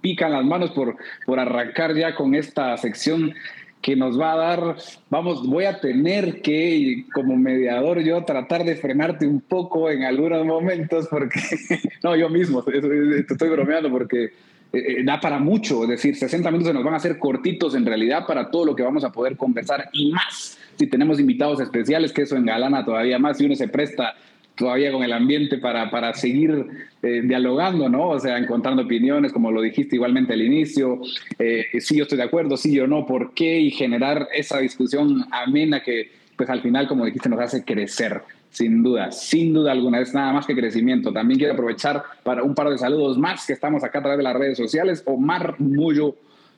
pican 0.01 0.32
las 0.32 0.46
manos 0.46 0.72
por, 0.72 0.96
por 1.25 1.39
arrancar 1.39 1.96
ya 1.96 2.15
con 2.15 2.36
esta 2.36 2.77
sección 2.77 3.34
que 3.82 3.96
nos 3.96 4.20
va 4.20 4.34
a 4.34 4.38
dar, 4.38 4.75
vamos, 5.10 5.48
voy 5.48 5.65
a 5.65 5.80
tener 5.80 6.41
que, 6.41 7.06
como 7.13 7.36
mediador, 7.36 8.00
yo 8.01 8.24
tratar 8.24 8.63
de 8.63 8.75
frenarte 8.75 9.25
un 9.25 9.41
poco 9.41 9.89
en 9.89 10.03
algunos 10.03 10.46
momentos, 10.46 11.08
porque, 11.10 11.39
no, 12.03 12.15
yo 12.15 12.30
mismo, 12.30 12.63
te 12.63 12.77
estoy 12.77 13.50
bromeando, 13.50 13.89
porque 13.89 14.34
eh, 14.74 15.00
eh, 15.00 15.04
da 15.04 15.20
para 15.20 15.40
mucho, 15.40 15.84
es 15.84 15.90
decir, 15.90 16.16
60 16.16 16.50
minutos 16.50 16.70
se 16.70 16.74
nos 16.74 16.84
van 16.84 16.94
a 16.94 16.98
hacer 16.98 17.20
cortitos 17.20 17.75
en 17.75 17.86
realidad 17.86 18.25
para 18.25 18.50
todo 18.50 18.66
lo 18.66 18.75
que 18.75 18.84
vamos 18.84 19.04
a 19.04 19.12
poder 19.12 19.38
conversar 19.38 19.90
y 19.94 20.12
más. 20.12 20.58
Si 20.78 20.88
tenemos 20.88 21.20
invitados 21.20 21.60
especiales, 21.60 22.13
que 22.13 22.24
eso 22.24 22.36
engalana 22.36 22.86
todavía 22.86 23.20
más, 23.20 23.38
si 23.38 23.46
uno 23.46 23.56
se 23.56 23.68
presta 23.68 24.16
todavía 24.56 24.92
con 24.92 25.04
el 25.04 25.12
ambiente 25.13 25.58
para, 25.58 25.90
para 25.90 26.13
seguir 26.13 26.68
eh, 27.01 27.22
dialogando, 27.24 27.90
¿no? 27.90 28.10
O 28.10 28.20
sea, 28.20 28.38
encontrando 28.38 28.84
opiniones, 28.84 29.34
como 29.34 29.51
lo 29.51 29.62
dijiste 29.62 29.96
igualmente 29.96 30.34
al 30.34 30.42
inicio, 30.42 31.01
eh, 31.40 31.66
sí 31.79 31.98
yo 31.98 32.03
estoy 32.03 32.18
de 32.18 32.25
acuerdo, 32.25 32.57
sí 32.57 32.79
o 32.79 32.88
no, 32.88 33.05
por 33.05 33.34
qué, 33.34 33.60
y 33.60 33.72
generar 33.72 34.27
esa 34.34 34.60
discusión 34.60 35.25
amena 35.31 35.81
que, 35.81 36.12
pues 36.36 36.50
al 36.50 36.62
final, 36.62 36.88
como 36.88 37.05
dijiste, 37.05 37.29
nos 37.29 37.40
hace 37.40 37.64
crecer. 37.64 38.22
Sin 38.51 38.83
duda, 38.83 39.11
sin 39.11 39.53
duda 39.53 39.72
alguna, 39.72 40.01
es 40.01 40.14
nada 40.14 40.33
más 40.33 40.46
que 40.46 40.53
crecimiento. 40.53 41.14
También 41.14 41.40
quiero 41.40 41.53
aprovechar 41.53 42.03
para 42.22 42.44
un 42.44 42.53
par 42.53 42.70
de 42.70 42.77
saludos 42.77 43.18
más 43.18 43.48
que 43.48 43.53
estamos 43.53 43.83
acá 43.83 44.00
a 44.00 44.01
través 44.01 44.18
de 44.18 44.24
las 44.24 44.35
redes 44.35 44.57
sociales. 44.57 45.03
Omar 45.05 45.55
Mullo 45.59 46.16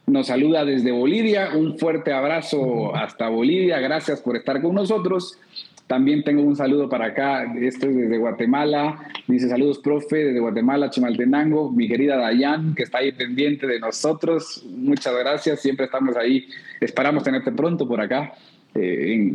nos 0.08 0.27
saluda 0.27 0.65
desde 0.65 0.91
Bolivia. 0.91 1.51
Un 1.56 1.77
fuerte 1.77 2.12
abrazo 2.12 2.95
hasta 2.95 3.29
Bolivia. 3.29 3.79
Gracias 3.79 4.21
por 4.21 4.36
estar 4.36 4.60
con 4.60 4.73
nosotros. 4.73 5.38
También 5.86 6.23
tengo 6.23 6.41
un 6.41 6.56
saludo 6.56 6.89
para 6.89 7.08
acá, 7.08 7.43
esto 7.60 7.88
es 7.88 7.95
desde 7.95 8.17
Guatemala. 8.17 8.97
Dice 9.27 9.49
saludos, 9.49 9.77
profe, 9.79 10.25
desde 10.25 10.39
Guatemala, 10.39 10.89
Chimaltenango. 10.89 11.71
Mi 11.71 11.88
querida 11.88 12.17
Dayan, 12.17 12.73
que 12.73 12.84
está 12.84 12.99
ahí 12.99 13.12
pendiente 13.12 13.67
de 13.67 13.79
nosotros. 13.79 14.65
Muchas 14.75 15.13
gracias, 15.15 15.62
siempre 15.62 15.86
estamos 15.86 16.15
ahí. 16.15 16.47
Esperamos 16.79 17.23
tenerte 17.23 17.51
pronto 17.51 17.88
por 17.88 18.01
acá 18.01 18.34
eh, 18.73 19.34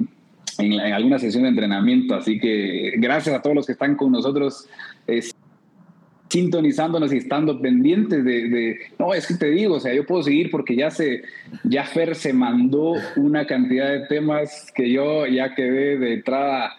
en, 0.58 0.80
alguna 0.80 1.18
sesión 1.18 1.44
de 1.44 1.50
entrenamiento. 1.50 2.14
Así 2.14 2.38
que 2.38 2.94
gracias 2.98 3.34
a 3.34 3.42
todos 3.42 3.56
los 3.56 3.66
que 3.66 3.72
están 3.72 3.96
con 3.96 4.12
nosotros 4.12 4.68
sintonizándonos 6.28 7.12
y 7.12 7.18
estando 7.18 7.60
pendientes 7.60 8.24
de, 8.24 8.78
no, 8.98 9.14
es 9.14 9.26
que 9.26 9.34
te 9.34 9.50
digo, 9.50 9.76
o 9.76 9.80
sea, 9.80 9.94
yo 9.94 10.04
puedo 10.04 10.22
seguir 10.22 10.50
porque 10.50 10.76
ya 10.76 10.90
se, 10.90 11.22
ya 11.64 11.84
Fer 11.84 12.14
se 12.14 12.32
mandó 12.32 12.94
una 13.16 13.46
cantidad 13.46 13.90
de 13.90 14.06
temas 14.06 14.70
que 14.74 14.90
yo 14.90 15.26
ya 15.26 15.54
quedé 15.54 15.98
de 15.98 16.14
entrada 16.14 16.76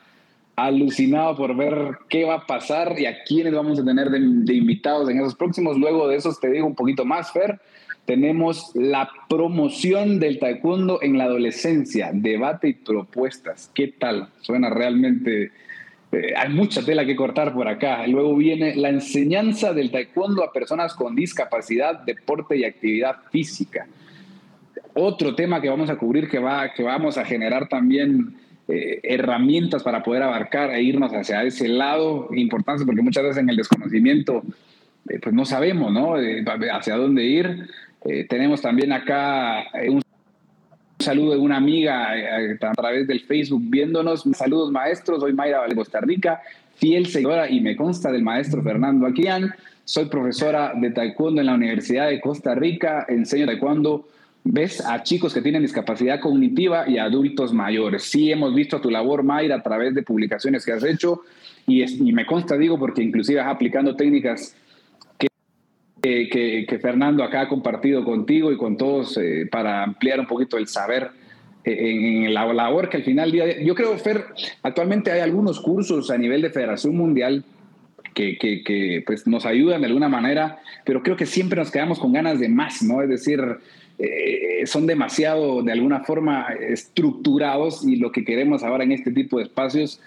alucinado 0.56 1.36
por 1.36 1.56
ver 1.56 2.00
qué 2.10 2.26
va 2.26 2.36
a 2.36 2.46
pasar 2.46 3.00
y 3.00 3.06
a 3.06 3.24
quiénes 3.24 3.54
vamos 3.54 3.80
a 3.80 3.86
tener 3.86 4.10
de 4.10 4.54
invitados 4.54 5.10
en 5.10 5.20
esos 5.20 5.36
próximos. 5.36 5.78
Luego 5.78 6.08
de 6.08 6.18
esos 6.18 6.40
te 6.40 6.50
digo 6.50 6.68
un 6.68 6.76
poquito 6.76 7.06
más, 7.06 7.32
Fer. 7.32 7.60
Tenemos 8.06 8.72
la 8.74 9.10
promoción 9.30 10.20
del 10.20 10.40
taekwondo 10.40 11.00
en 11.02 11.18
la 11.18 11.26
adolescencia, 11.26 12.10
debate 12.14 12.70
y 12.70 12.74
propuestas. 12.74 13.70
¿Qué 13.74 13.88
tal? 13.88 14.30
Suena 14.42 14.70
realmente 14.70 15.52
eh, 16.12 16.34
hay 16.36 16.50
mucha 16.50 16.84
tela 16.84 17.06
que 17.06 17.16
cortar 17.16 17.54
por 17.54 17.68
acá. 17.68 18.06
Luego 18.08 18.36
viene 18.36 18.76
la 18.76 18.90
enseñanza 18.90 19.74
del 19.74 19.92
taekwondo 19.92 20.44
a 20.44 20.52
personas 20.52 20.96
con 20.96 21.16
discapacidad, 21.16 22.00
deporte 22.00 22.58
y 22.58 22.64
actividad 22.64 23.18
física. 23.32 23.88
Otro 24.96 25.36
tema 25.36 25.62
que 25.62 25.70
vamos 25.70 25.90
a 25.90 25.98
cubrir 25.98 26.28
que, 26.28 26.40
va, 26.40 26.74
que 26.74 26.82
vamos 26.82 27.18
a 27.18 27.26
generar 27.26 27.68
también 27.68 28.36
eh, 28.68 29.00
herramientas 29.04 29.84
para 29.84 30.04
poder 30.04 30.24
abarcar 30.24 30.72
e 30.72 30.82
irnos 30.82 31.12
hacia 31.14 31.44
ese 31.44 31.68
lado 31.68 32.30
importante 32.36 32.86
porque 32.86 33.02
muchas 33.02 33.24
veces 33.24 33.38
en 33.38 33.50
el 33.50 33.56
desconocimiento 33.56 34.44
eh, 35.10 35.20
pues 35.22 35.34
no 35.34 35.46
sabemos 35.46 35.92
¿no? 35.92 36.16
hacia 36.72 36.96
dónde 36.96 37.24
ir. 37.24 37.68
Tenemos 38.28 38.62
también 38.62 38.94
acá 38.94 39.66
un 39.90 40.02
un 41.00 41.06
saludo 41.06 41.32
de 41.32 41.38
una 41.38 41.56
amiga 41.56 42.18
eh, 42.18 42.58
a 42.62 42.74
través 42.74 43.08
del 43.08 43.22
Facebook 43.22 43.62
viéndonos. 43.66 44.24
Saludos 44.34 44.70
maestros, 44.72 45.22
soy 45.22 45.34
Mayra 45.34 45.66
de 45.66 45.74
Costa 45.74 46.02
Rica, 46.02 46.42
fiel 46.76 47.08
seguidora 47.08 47.50
y 47.50 47.62
me 47.62 47.78
consta 47.78 48.12
del 48.12 48.22
maestro 48.22 48.62
Fernando 48.62 49.08
Aquian. 49.08 49.54
Soy 49.86 50.06
profesora 50.06 50.74
de 50.76 50.92
taekwondo 50.92 51.40
en 51.40 51.48
la 51.48 51.54
Universidad 51.54 52.10
de 52.10 52.20
Costa 52.20 52.54
Rica, 52.54 53.06
enseño 53.08 53.46
taekwondo 53.46 54.08
ves 54.44 54.86
a 54.86 55.02
chicos 55.04 55.34
que 55.34 55.42
tienen 55.42 55.62
discapacidad 55.62 56.20
cognitiva 56.20 56.90
y 56.90 56.98
adultos 56.98 57.54
mayores. 57.54 58.04
Sí 58.04 58.32
hemos 58.32 58.54
visto 58.54 58.82
tu 58.82 58.90
labor, 58.90 59.24
Mayra, 59.24 59.56
a 59.56 59.64
través 59.64 59.96
de 59.96 60.04
publicaciones 60.04 60.66
que 60.66 60.74
has 60.74 60.84
hecho 60.84 61.22
y, 61.66 61.82
y 61.82 62.12
me 62.12 62.26
consta, 62.26 62.58
digo, 62.58 62.78
porque 62.78 63.04
inclusive 63.04 63.40
aplicando 63.40 63.96
técnicas 63.96 64.54
que, 66.02 66.80
Fernando 66.82 67.24
acá 67.24 67.42
ha 67.42 67.48
compartido 67.48 68.04
contigo 68.04 68.52
y 68.52 68.58
con 68.58 68.78
todos 68.78 69.18
eh, 69.18 69.48
para 69.52 69.84
ampliar 69.84 70.20
un 70.20 70.28
poquito 70.28 70.58
el 70.58 70.68
saber 70.68 71.12
eh, 71.64 72.26
en, 72.26 72.34
la 72.34 72.52
labor 72.54 72.90
que 72.90 72.98
al 72.98 73.04
final 73.04 73.32
día, 73.32 73.62
yo 73.62 73.76
creo, 73.76 73.98
Fer, 73.98 74.26
actualmente 74.64 75.12
hay 75.12 75.20
algunos 75.20 75.60
cursos 75.60 76.10
a 76.10 76.18
nivel 76.18 76.42
de 76.42 76.50
Federación 76.50 76.96
Mundial 76.96 77.44
que, 78.14 79.04
pues 79.06 79.28
nos 79.28 79.46
ayudan 79.46 79.82
de 79.82 79.88
alguna 79.88 80.10
manera, 80.10 80.60
pero 80.86 81.02
creo 81.02 81.16
que 81.16 81.26
siempre 81.26 81.58
nos 81.58 81.72
quedamos 81.72 82.00
con 82.00 82.12
ganas 82.12 82.38
de 82.40 82.50
más, 82.50 82.84
¿no? 82.84 83.02
Es 83.02 83.08
decir, 83.08 83.40
eh, 83.98 84.66
son 84.66 84.86
demasiado, 84.88 85.64
de 85.64 85.72
alguna 85.72 86.02
forma, 86.02 86.48
estructurados 86.60 87.86
y 87.86 87.96
lo 87.96 88.12
que 88.12 88.26
queremos 88.26 88.64
ahora 88.64 88.84
en 88.84 88.92
este 88.92 89.12
tipo 89.12 89.38
de 89.38 89.44
espacios 89.44 90.02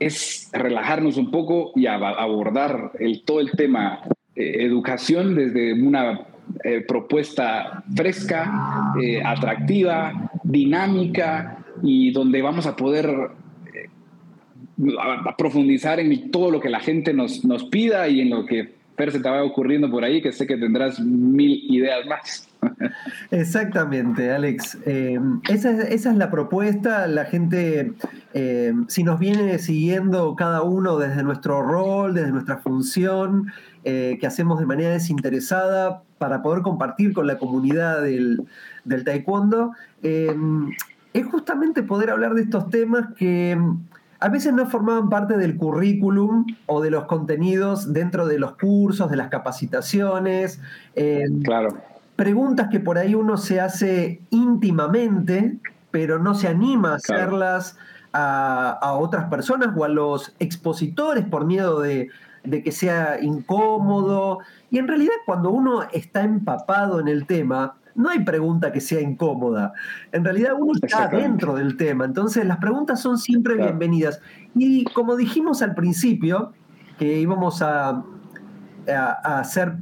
es 0.00 0.50
relajarnos 0.52 1.16
un 1.16 1.30
poco 1.30 1.70
y 1.76 1.86
abordar 1.86 2.90
el, 2.98 3.22
todo 3.22 3.38
el 3.38 3.52
tema 3.52 4.00
eh, 4.36 4.64
educación 4.64 5.34
desde 5.34 5.72
una 5.72 6.26
eh, 6.62 6.84
propuesta 6.86 7.84
fresca, 7.94 8.92
eh, 9.00 9.22
atractiva, 9.24 10.30
dinámica 10.42 11.58
y 11.82 12.12
donde 12.12 12.42
vamos 12.42 12.66
a 12.66 12.76
poder 12.76 13.30
profundizar 15.38 16.00
en 16.00 16.30
todo 16.30 16.50
lo 16.50 16.60
que 16.60 16.68
la 16.68 16.80
gente 16.80 17.14
nos, 17.14 17.44
nos 17.44 17.64
pida 17.64 18.08
y 18.08 18.20
en 18.20 18.30
lo 18.30 18.44
que 18.44 18.74
Fer 18.96 19.10
se 19.10 19.18
te 19.18 19.28
va 19.28 19.42
ocurriendo 19.42 19.90
por 19.90 20.04
ahí, 20.04 20.22
que 20.22 20.30
sé 20.30 20.46
que 20.46 20.56
tendrás 20.56 21.00
mil 21.00 21.64
ideas 21.68 22.06
más. 22.06 22.48
Exactamente, 23.32 24.30
Alex. 24.30 24.78
Eh, 24.86 25.18
esa, 25.48 25.72
es, 25.82 26.04
la 26.04 26.30
propuesta. 26.30 27.08
La 27.08 27.24
gente, 27.24 27.92
si 28.86 29.02
nos 29.02 29.18
viene 29.18 29.58
siguiendo 29.58 30.36
cada 30.36 30.62
uno 30.62 30.98
desde 30.98 31.24
nuestro 31.24 31.62
rol, 31.62 32.14
desde 32.14 32.30
nuestra 32.30 32.58
función, 32.58 33.48
eh, 33.84 34.18
que 34.20 34.26
hacemos 34.26 34.58
de 34.58 34.66
manera 34.66 34.90
desinteresada 34.90 36.02
para 36.18 36.42
poder 36.42 36.62
compartir 36.62 37.12
con 37.12 37.26
la 37.26 37.38
comunidad 37.38 38.02
del, 38.02 38.42
del 38.84 39.04
taekwondo, 39.04 39.72
es 40.02 41.26
justamente 41.26 41.82
poder 41.82 42.10
hablar 42.10 42.34
de 42.34 42.42
estos 42.42 42.70
temas 42.70 43.14
que 43.16 43.58
a 44.20 44.28
veces 44.28 44.52
no 44.52 44.66
formaban 44.66 45.08
parte 45.08 45.36
del 45.36 45.56
currículum 45.56 46.46
o 46.66 46.80
de 46.80 46.90
los 46.90 47.04
contenidos 47.04 47.92
dentro 47.92 48.26
de 48.26 48.38
los 48.38 48.56
cursos, 48.56 49.10
de 49.10 49.16
las 49.16 49.28
capacitaciones. 49.28 50.60
claro 51.42 51.76
preguntas 52.16 52.68
que 52.70 52.80
por 52.80 52.98
ahí 52.98 53.14
uno 53.14 53.36
se 53.36 53.60
hace 53.60 54.20
íntimamente, 54.30 55.56
pero 55.90 56.18
no 56.18 56.34
se 56.34 56.48
anima 56.48 56.92
a 56.92 56.96
hacerlas 56.96 57.76
a, 58.12 58.94
otras 58.98 59.24
personas 59.24 59.70
o 59.76 59.84
a 59.84 59.88
los 59.88 60.34
expositores 60.38 61.24
por 61.24 61.46
miedo 61.46 61.80
de, 61.80 62.10
que 62.50 62.72
sea 62.72 63.20
incómodo. 63.20 64.38
Y 64.70 64.78
en 64.78 64.88
realidad 64.88 65.14
cuando 65.26 65.50
uno 65.50 65.82
está 65.92 66.22
empapado 66.22 67.00
en 67.00 67.08
el 67.08 67.26
tema, 67.26 67.76
no 67.94 68.10
hay 68.10 68.24
pregunta 68.24 68.72
que 68.72 68.80
sea 68.80 69.00
incómoda. 69.00 69.72
En 70.12 70.24
realidad 70.24 70.52
uno 70.58 70.72
está 70.82 71.08
dentro 71.08 71.54
del 71.54 71.76
tema. 71.76 72.04
Entonces 72.04 72.44
las 72.44 72.58
preguntas 72.58 73.00
son 73.00 73.18
siempre 73.18 73.56
bienvenidas. 73.56 74.20
Y 74.54 74.84
como 74.84 75.16
dijimos 75.16 75.62
al 75.62 75.74
principio, 75.74 76.52
que 76.98 77.18
íbamos 77.18 77.62
a, 77.62 78.04
a 78.88 79.38
hacer 79.38 79.76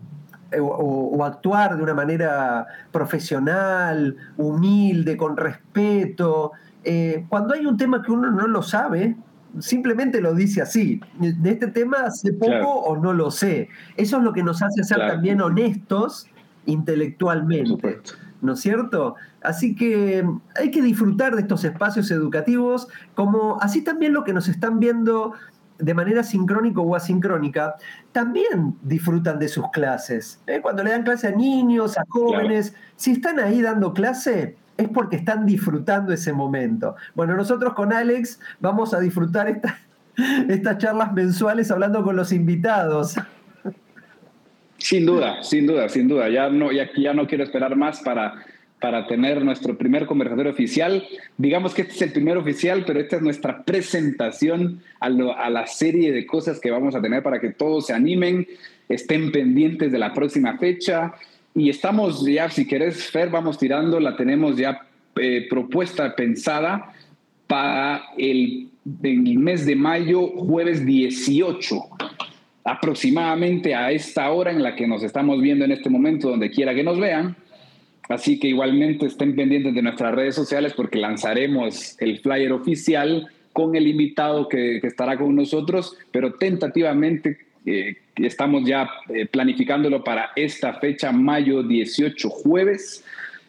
eh, 0.53 0.61
o, 0.61 1.25
actuar 1.25 1.77
de 1.77 1.83
una 1.83 1.94
manera 1.94 2.66
profesional, 2.90 4.16
humilde, 4.37 5.16
con 5.16 5.37
respeto. 5.37 6.53
Eh, 6.85 7.25
cuando 7.29 7.55
hay 7.55 7.64
un 7.64 7.77
tema 7.77 8.03
que 8.03 8.12
uno 8.12 8.31
no 8.31 8.46
lo 8.46 8.62
sabe, 8.62 9.16
simplemente 9.61 10.21
lo 10.21 10.35
dice 10.35 10.62
así. 10.62 11.01
De 11.19 11.51
este 11.51 11.69
tema 11.69 12.11
sé 12.11 12.33
poco 12.33 12.69
o 12.69 12.97
no 12.97 13.12
lo 13.12 13.31
sé. 13.31 13.69
Eso 13.97 14.19
es 14.19 14.23
lo 14.23 14.33
que 14.33 14.43
nos 14.43 14.62
hace 14.62 14.85
ser 14.85 14.99
también 14.99 15.41
honestos 15.41 16.27
intelectualmente. 16.67 18.01
¿No 18.41 18.55
es 18.55 18.61
cierto? 18.61 19.15
Así 19.41 19.75
que 19.75 20.25
hay 20.57 20.71
que 20.71 20.83
disfrutar 20.83 21.35
de 21.37 21.43
estos 21.43 21.65
espacios 21.65 22.11
educativos, 22.11 22.88
como 23.15 23.61
así 23.61 23.83
también 23.83 24.12
lo 24.12 24.25
que 24.25 24.33
nos 24.33 24.49
están 24.49 24.81
viendo 24.81 25.35
de 25.79 25.95
manera 25.95 26.23
sincrónica 26.23 26.81
o 26.81 26.95
asincrónica, 26.95 27.75
también 28.12 28.77
disfrutan 28.83 29.38
de 29.38 29.49
sus 29.49 29.69
clases. 29.71 30.41
¿eh? 30.47 30.61
Cuando 30.62 30.85
le 30.85 30.91
dan 30.91 31.03
clase 31.03 31.29
a 31.29 31.33
niños, 31.33 31.99
a 31.99 32.05
jóvenes, 32.09 32.75
si 32.97 33.12
están 33.12 33.41
ahí 33.41 33.61
dando 33.61 33.93
clase, 33.93 34.57
es 34.77 34.89
porque 34.89 35.17
están 35.17 35.47
disfrutando 35.47 36.13
ese 36.13 36.33
momento. 36.33 36.97
Bueno, 37.15 37.37
nosotros 37.37 37.75
con 37.75 37.93
Alex 37.93 38.41
vamos 38.61 38.95
a 38.95 39.01
disfrutar 39.01 39.61
estas 40.49 40.79
charlas 40.79 41.13
mensuales 41.13 41.71
hablando 41.71 42.03
con 42.03 42.17
los 42.17 42.33
invitados. 42.33 43.17
Sin 44.79 45.07
duda, 45.07 45.43
sin 45.43 45.67
duda, 45.67 45.89
sin 45.89 46.09
duda. 46.09 46.29
Ya 46.29 46.49
no, 46.51 46.73
ya, 46.73 46.91
ya 46.97 47.15
no 47.15 47.27
quiero 47.27 47.45
esperar 47.45 47.77
más 47.77 48.01
para 48.01 48.35
para 48.83 49.07
tener 49.07 49.43
nuestro 49.45 49.79
primer 49.79 50.07
conversatorio 50.07 50.51
oficial. 50.51 51.07
Digamos 51.39 51.73
que 51.73 51.83
este 51.83 51.95
es 51.95 52.03
el 52.03 52.13
primer 52.13 52.37
oficial, 52.37 52.83
pero 52.85 52.99
esta 52.99 53.17
es 53.17 53.23
nuestra 53.23 53.63
presentación 53.63 54.83
a, 54.99 55.09
la 55.09 55.67
serie 55.69 56.11
de 56.13 56.27
cosas 56.27 56.59
que 56.59 56.73
vamos 56.73 56.97
a 56.97 57.01
tener 57.01 57.23
para 57.23 57.41
que 57.41 57.51
todos 57.51 57.87
se 57.87 57.95
animen, 57.95 58.47
estén 58.89 59.31
pendientes 59.31 59.93
de 59.93 59.99
la 60.01 60.13
próxima 60.13 60.59
fecha. 60.59 61.15
Y 61.55 61.69
estamos 61.69 62.25
ya, 62.25 62.49
si 62.51 62.67
querés, 62.67 63.11
Fer, 63.11 63.29
vamos 63.31 63.59
tirando, 63.59 64.01
la 64.01 64.17
tenemos 64.17 64.57
ya 64.57 64.87
eh, 65.17 65.47
propuesta, 65.49 66.15
pensada 66.15 66.93
para 67.47 68.03
el, 68.17 68.71
el 69.03 69.38
mes 69.38 69.67
de 69.67 69.77
mayo, 69.77 70.29
jueves 70.29 70.85
18 70.87 71.77
aproximadamente 72.65 73.75
a 73.75 73.91
esta 73.91 74.31
hora 74.31 74.51
en 74.51 74.62
la 74.62 74.77
que 74.77 74.87
nos 74.87 75.03
estamos 75.03 75.41
viendo 75.41 75.65
en 75.65 75.73
este 75.73 75.91
momento, 75.91 76.31
donde 76.31 76.51
quiera 76.51 76.75
que 76.75 76.85
nos 76.85 76.99
vean. 76.99 77.37
Así 78.09 78.38
que 78.38 78.49
igualmente 78.49 79.07
estén 79.07 79.35
pendientes 79.35 79.75
de 79.75 79.83
nuestras 79.83 80.15
redes 80.15 80.35
sociales 80.35 80.75
porque 80.75 80.99
lanzaremos 80.99 81.97
el 82.01 82.21
flyer 82.21 82.53
oficial 82.53 83.29
con 83.53 83.77
el 83.77 83.87
invitado 83.87 84.49
que, 84.49 84.79
estará 84.79 85.17
con 85.17 85.35
nosotros, 85.35 85.97
pero 86.11 86.35
tentativamente 86.35 87.38
eh, 87.67 87.97
estamos 88.16 88.64
ya 88.64 88.88
eh, 89.09 89.27
planificándolo 89.27 90.05
para 90.05 90.31
esta 90.37 90.75
fecha, 90.75 91.12
mayo 91.12 91.62
18, 91.62 92.29
jueves, 92.31 93.05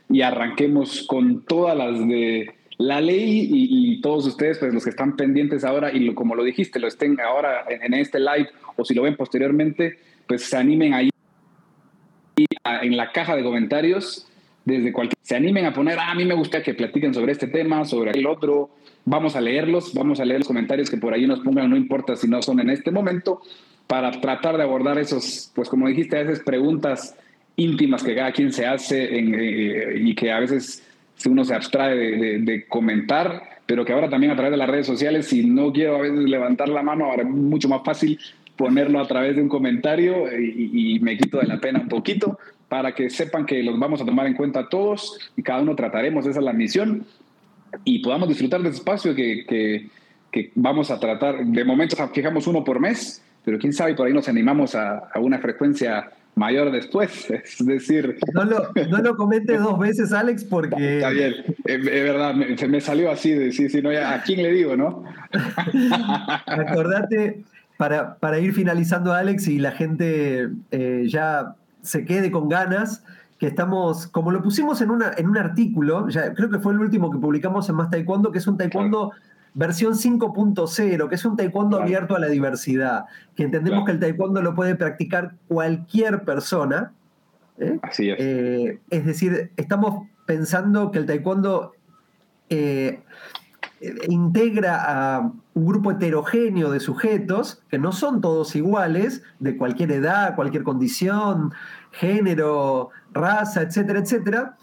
y 0.09 0.21
arranquemos 0.21 1.05
con 1.07 1.43
todas 1.43 1.77
las 1.77 1.99
de 2.07 2.53
la 2.77 3.01
ley 3.01 3.49
y, 3.51 4.01
todos 4.01 4.27
ustedes, 4.27 4.57
pues 4.57 4.73
los 4.73 4.83
que 4.83 4.89
están 4.89 5.15
pendientes 5.15 5.63
ahora 5.63 5.93
y 5.93 6.13
como 6.13 6.35
lo 6.35 6.43
dijiste, 6.43 6.79
lo 6.79 6.87
estén 6.87 7.19
ahora 7.21 7.63
en, 7.69 7.83
en, 7.83 7.93
este 7.93 8.19
live 8.19 8.49
o 8.75 8.83
si 8.83 8.93
lo 8.93 9.03
ven 9.03 9.15
posteriormente, 9.15 9.99
pues 10.27 10.43
se 10.43 10.57
animen 10.57 10.93
ahí 10.93 11.09
en 12.65 12.97
la 12.97 13.11
caja 13.11 13.35
de 13.35 13.43
comentarios 13.43 14.27
desde 14.65 14.91
cualquier... 14.91 15.17
Se 15.21 15.35
animen 15.35 15.65
a 15.65 15.73
poner, 15.73 15.99
ah, 15.99 16.11
a 16.11 16.15
mí 16.15 16.25
me 16.25 16.33
gusta 16.33 16.61
que 16.61 16.73
platiquen 16.73 17.13
sobre 17.13 17.31
este 17.31 17.47
tema, 17.47 17.85
sobre 17.85 18.11
el 18.11 18.25
otro. 18.25 18.71
Vamos 19.05 19.35
a 19.35 19.41
leerlos, 19.41 19.93
vamos 19.93 20.19
a 20.19 20.25
leer 20.25 20.39
los 20.39 20.47
comentarios 20.47 20.89
que 20.89 20.97
por 20.97 21.13
ahí 21.13 21.27
nos 21.27 21.41
pongan, 21.41 21.69
no 21.69 21.75
importa 21.75 22.15
si 22.15 22.27
no 22.27 22.41
son 22.41 22.59
en 22.59 22.69
este 22.69 22.91
momento, 22.91 23.41
para 23.87 24.11
tratar 24.11 24.57
de 24.57 24.63
abordar 24.63 24.97
esos, 24.97 25.51
pues 25.55 25.69
como 25.69 25.87
dijiste, 25.87 26.23
veces 26.23 26.43
preguntas 26.43 27.15
íntimas 27.55 28.03
que 28.03 28.15
cada 28.15 28.31
quien 28.31 28.51
se 28.51 28.65
hace 28.65 29.03
eh, 29.03 29.99
y 29.99 30.15
que 30.15 30.31
a 30.31 30.39
veces 30.39 30.83
uno 31.25 31.45
se 31.45 31.53
abstrae 31.53 31.95
de, 32.39 32.65
comentar, 32.67 33.59
pero 33.65 33.85
que 33.85 33.93
ahora 33.93 34.09
también 34.09 34.31
a 34.31 34.35
través 34.35 34.51
de 34.51 34.57
las 34.57 34.69
redes 34.69 34.87
sociales, 34.87 35.27
si 35.27 35.45
no 35.45 35.71
quiero 35.71 35.97
a 35.97 36.01
veces 36.01 36.19
levantar 36.19 36.69
la 36.69 36.81
mano, 36.81 37.05
ahora 37.05 37.23
es 37.23 37.29
mucho 37.29 37.69
más 37.69 37.81
fácil 37.83 38.19
ponerlo 38.55 38.99
a 38.99 39.07
través 39.07 39.35
de 39.35 39.41
un 39.41 39.49
comentario 39.49 40.25
y, 40.37 40.95
y 40.95 40.99
me 40.99 41.17
quito 41.17 41.39
de 41.39 41.47
la 41.47 41.59
pena 41.59 41.79
un 41.79 41.87
poquito, 41.87 42.37
para 42.67 42.93
que 42.93 43.09
sepan 43.09 43.45
que 43.45 43.61
los 43.61 43.77
vamos 43.77 44.01
a 44.01 44.05
tomar 44.05 44.25
en 44.25 44.33
cuenta 44.33 44.67
todos 44.67 45.19
y 45.37 45.43
cada 45.43 45.61
uno 45.61 45.75
trataremos, 45.75 46.25
esa 46.25 46.39
es 46.39 46.45
la 46.45 46.53
misión, 46.53 47.05
y 47.83 47.99
podamos 47.99 48.27
disfrutar 48.27 48.61
de 48.61 48.69
ese 48.69 48.79
espacio 48.79 49.15
que, 49.15 49.45
que, 50.31 50.51
vamos 50.55 50.89
a 50.89 50.99
tratar. 50.99 51.45
De 51.45 51.63
momento 51.63 51.95
fijamos 52.11 52.47
uno 52.47 52.63
por 52.63 52.79
mes, 52.79 53.23
pero 53.43 53.57
quién 53.59 53.73
sabe, 53.73 53.95
por 53.95 54.07
ahí 54.07 54.13
nos 54.13 54.27
animamos 54.27 54.75
a, 54.75 55.09
a 55.13 55.19
una 55.19 55.39
frecuencia 55.39 56.11
mayor 56.35 56.71
después. 56.71 57.29
Es 57.43 57.65
decir. 57.65 58.17
No 58.33 58.43
lo, 58.43 58.71
no 58.89 58.97
lo 58.99 59.15
comentes 59.15 59.59
dos 59.59 59.77
veces, 59.79 60.13
Alex, 60.13 60.43
porque. 60.43 60.75
Está 60.97 61.09
bien, 61.09 61.33
es, 61.65 61.83
verdad, 61.83 62.33
me, 62.33 62.55
me, 62.67 62.81
salió 62.81 63.11
así 63.11 63.31
de 63.31 63.45
decir, 63.45 63.69
si 63.69 63.81
no, 63.81 63.89
¿a 63.89 64.21
quién 64.23 64.43
le 64.43 64.51
digo, 64.51 64.75
no? 64.75 65.03
Acordate, 66.45 67.43
para, 67.77 68.15
para 68.15 68.39
ir 68.39 68.53
finalizando, 68.53 69.13
Alex, 69.13 69.47
y 69.47 69.59
la 69.59 69.71
gente 69.71 70.49
eh, 70.71 71.05
ya 71.07 71.55
se 71.81 72.05
quede 72.05 72.31
con 72.31 72.49
ganas, 72.49 73.03
que 73.39 73.47
estamos, 73.47 74.07
como 74.07 74.31
lo 74.31 74.41
pusimos 74.41 74.79
en, 74.81 74.89
una, 74.89 75.11
en 75.17 75.27
un 75.27 75.37
artículo, 75.37 76.07
ya 76.07 76.33
creo 76.33 76.49
que 76.49 76.59
fue 76.59 76.73
el 76.73 76.79
último 76.79 77.11
que 77.11 77.17
publicamos 77.17 77.67
en 77.67 77.75
Más 77.75 77.89
Taekwondo, 77.89 78.31
que 78.31 78.37
es 78.37 78.47
un 78.47 78.57
taekwondo 78.57 79.11
versión 79.53 79.93
5.0, 79.93 81.09
que 81.09 81.15
es 81.15 81.25
un 81.25 81.35
taekwondo 81.35 81.81
abierto 81.81 82.15
a 82.15 82.19
la 82.19 82.27
diversidad, 82.27 83.05
que 83.35 83.43
entendemos 83.43 83.85
que 83.85 83.91
el 83.91 83.99
taekwondo 83.99 84.41
lo 84.41 84.55
puede 84.55 84.75
practicar 84.75 85.35
cualquier 85.47 86.23
persona. 86.23 86.93
¿eh? 87.59 87.79
Así 87.81 88.09
es. 88.09 88.17
Eh, 88.19 88.79
es 88.89 89.05
decir, 89.05 89.51
estamos 89.57 90.07
pensando 90.25 90.91
que 90.91 90.99
el 90.99 91.05
taekwondo 91.05 91.73
eh, 92.49 93.01
integra 94.07 94.83
a 95.15 95.31
un 95.53 95.65
grupo 95.65 95.91
heterogéneo 95.91 96.71
de 96.71 96.79
sujetos 96.79 97.61
que 97.69 97.77
no 97.77 97.91
son 97.91 98.21
todos 98.21 98.55
iguales, 98.55 99.23
de 99.39 99.57
cualquier 99.57 99.91
edad, 99.91 100.35
cualquier 100.35 100.63
condición, 100.63 101.51
género, 101.91 102.89
raza, 103.11 103.61
etcétera, 103.61 103.99
etcétera. 103.99 104.57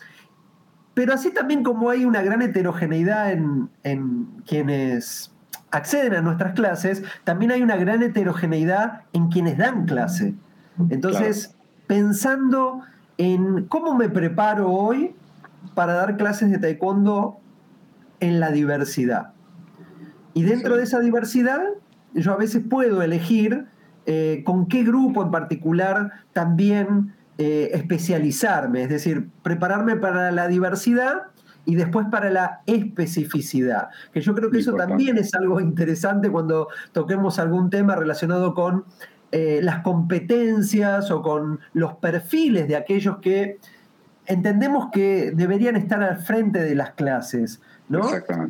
Pero 1.01 1.15
así 1.15 1.31
también 1.31 1.63
como 1.63 1.89
hay 1.89 2.05
una 2.05 2.21
gran 2.21 2.43
heterogeneidad 2.43 3.33
en, 3.33 4.27
quienes 4.45 5.33
acceden 5.71 6.13
a 6.13 6.21
nuestras 6.21 6.53
clases, 6.53 7.03
también 7.25 7.53
hay 7.53 7.63
una 7.63 7.77
gran 7.77 8.03
heterogeneidad 8.03 9.05
en 9.15 9.29
quienes 9.29 9.57
dan 9.57 9.87
clase. 9.87 10.35
Entonces, 10.91 11.57
pensando 11.87 12.83
en 13.17 13.65
cómo 13.65 13.95
me 13.95 14.11
preparo 14.11 14.71
hoy 14.71 15.15
para 15.75 15.95
dar 15.95 16.19
clases 16.19 16.51
de 16.51 16.59
taekwondo 16.59 17.41
en 18.21 18.39
la 18.39 18.51
diversidad. 18.51 19.33
Y 20.35 20.43
dentro 20.43 20.77
de 20.77 20.83
esa 20.83 21.01
diversidad, 21.01 21.63
yo 22.13 22.35
a 22.35 22.37
veces 22.37 22.63
puedo 22.69 23.01
elegir 23.01 23.65
eh, 24.05 24.43
con 24.45 24.67
qué 24.69 24.85
grupo 24.85 25.23
en 25.23 25.31
particular 25.31 26.11
también 26.35 27.15
eh, 27.43 27.71
especializarme, 27.73 28.83
es 28.83 28.91
decir, 28.91 29.31
prepararme 29.43 29.97
para 29.97 30.31
la 30.31 30.47
diversidad 30.47 31.23
y 31.65 31.75
después 31.75 32.07
para 32.11 32.29
la 32.29 32.61
especificidad, 32.67 33.89
que 34.13 34.21
yo 34.21 34.35
creo 34.35 34.51
que 34.51 34.59
eso 34.59 34.75
también 34.75 35.17
es 35.17 35.33
algo 35.33 35.59
interesante 35.59 36.29
cuando 36.29 36.69
toquemos 36.93 37.39
algún 37.39 37.71
tema 37.71 37.97
relacionado 37.97 38.53
con 38.53 38.85
eh, 39.33 39.61
las 39.63 39.81
competencias 39.81 41.11
o 41.11 41.23
con 41.23 41.61
los 41.73 41.95
perfiles 41.95 42.69
de 42.69 42.77
aquellos 42.77 43.21
que 43.21 43.57
entendemos 44.27 44.91
que 44.93 45.33
deberían 45.35 45.77
estar 45.77 46.03
al 46.03 46.19
frente 46.19 46.61
de 46.63 46.75
las 46.75 46.91
clases. 46.91 47.63
¿no? 47.89 48.03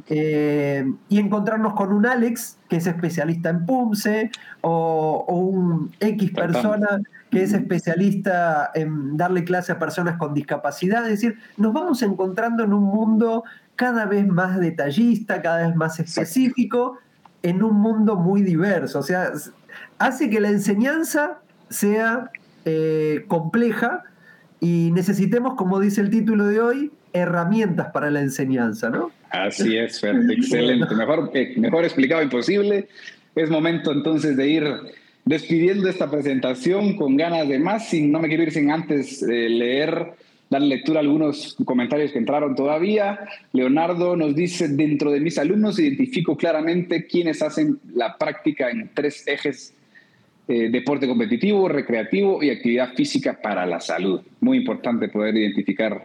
Eh, 0.09 0.85
y 1.09 1.18
encontrarnos 1.20 1.74
con 1.74 1.92
un 1.92 2.07
Alex 2.07 2.59
que 2.68 2.76
es 2.76 2.87
especialista 2.88 3.50
en 3.50 3.64
PUMSE 3.66 4.33
o, 4.62 5.24
un 5.29 5.92
X 6.00 6.33
persona 6.33 7.00
que 7.30 7.42
es 7.42 7.52
especialista 7.52 8.70
en 8.74 9.16
darle 9.16 9.44
clase 9.44 9.72
a 9.72 9.78
personas 9.78 10.16
con 10.16 10.34
discapacidad. 10.34 11.04
Es 11.04 11.20
decir, 11.20 11.38
nos 11.56 11.72
vamos 11.72 12.02
encontrando 12.02 12.64
en 12.64 12.72
un 12.72 12.84
mundo 12.84 13.44
cada 13.76 14.06
vez 14.06 14.26
más 14.26 14.60
detallista, 14.60 15.40
cada 15.40 15.66
vez 15.66 15.76
más 15.76 16.00
específico, 16.00 16.98
en 17.42 17.62
un 17.62 17.80
mundo 17.80 18.16
muy 18.16 18.42
diverso. 18.42 18.98
O 18.98 19.02
sea, 19.02 19.32
hace 19.98 20.28
que 20.28 20.40
la 20.40 20.48
enseñanza 20.48 21.38
sea 21.68 22.30
eh, 22.64 23.24
compleja 23.28 24.02
y 24.60 24.90
necesitemos, 24.92 25.54
como 25.54 25.80
dice 25.80 26.00
el 26.00 26.10
título 26.10 26.46
de 26.46 26.60
hoy, 26.60 26.92
herramientas 27.12 27.88
para 27.92 28.10
la 28.10 28.20
enseñanza, 28.20 28.90
¿no? 28.90 29.10
Así 29.30 29.76
es, 29.76 30.02
excelente. 30.02 30.94
Mejor, 30.94 31.30
eh, 31.34 31.54
mejor 31.56 31.84
explicado 31.84 32.22
imposible. 32.22 32.88
Es 33.36 33.48
momento 33.48 33.92
entonces 33.92 34.36
de 34.36 34.48
ir 34.48 34.64
despidiendo 35.24 35.88
esta 35.88 36.11
presentación 36.11 36.96
con 36.96 37.16
ganas 37.16 37.48
de 37.48 37.59
más. 37.59 37.92
no 37.94 38.20
me 38.20 38.28
quiero 38.28 38.42
ir 38.42 38.52
sin 38.52 38.70
antes 38.70 39.22
eh, 39.22 39.48
leer, 39.48 40.12
dar 40.48 40.62
lectura 40.62 41.00
a 41.00 41.02
algunos 41.02 41.56
comentarios 41.64 42.12
que 42.12 42.18
entraron 42.18 42.54
todavía. 42.54 43.20
Leonardo 43.52 44.16
nos 44.16 44.35
dice, 44.35 44.68
dentro 44.68 45.11
de 45.11 45.20
mis 45.20 45.38
alumnos 45.38 45.78
identifico 45.78 46.37
claramente 46.37 47.06
quienes 47.06 47.42
hacen 47.42 47.78
la 47.94 48.16
práctica 48.16 48.70
en 48.70 48.90
tres 48.94 49.26
ejes 49.26 49.74
eh, 50.52 50.68
deporte 50.68 51.06
competitivo, 51.06 51.68
recreativo 51.68 52.42
y 52.42 52.50
actividad 52.50 52.94
física 52.94 53.40
para 53.40 53.64
la 53.66 53.78
salud. 53.78 54.20
Muy 54.40 54.59
importante 54.59 55.06
poder 55.06 55.37
identificar 55.37 56.04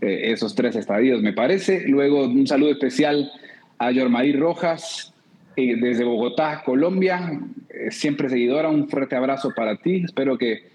eh, 0.00 0.32
esos 0.32 0.54
tres 0.54 0.76
estadios, 0.76 1.20
me 1.20 1.34
parece. 1.34 1.86
Luego, 1.86 2.24
un 2.24 2.46
saludo 2.46 2.70
especial 2.70 3.30
a 3.76 3.90
Yormarí 3.90 4.32
Rojas, 4.32 5.11
eh, 5.56 5.76
desde 5.80 6.04
Bogotá, 6.04 6.62
Colombia, 6.64 7.40
eh, 7.68 7.90
siempre 7.90 8.28
seguidora. 8.28 8.68
Un 8.68 8.88
fuerte 8.88 9.16
abrazo 9.16 9.52
para 9.54 9.76
ti. 9.76 10.02
Espero 10.04 10.38
que, 10.38 10.70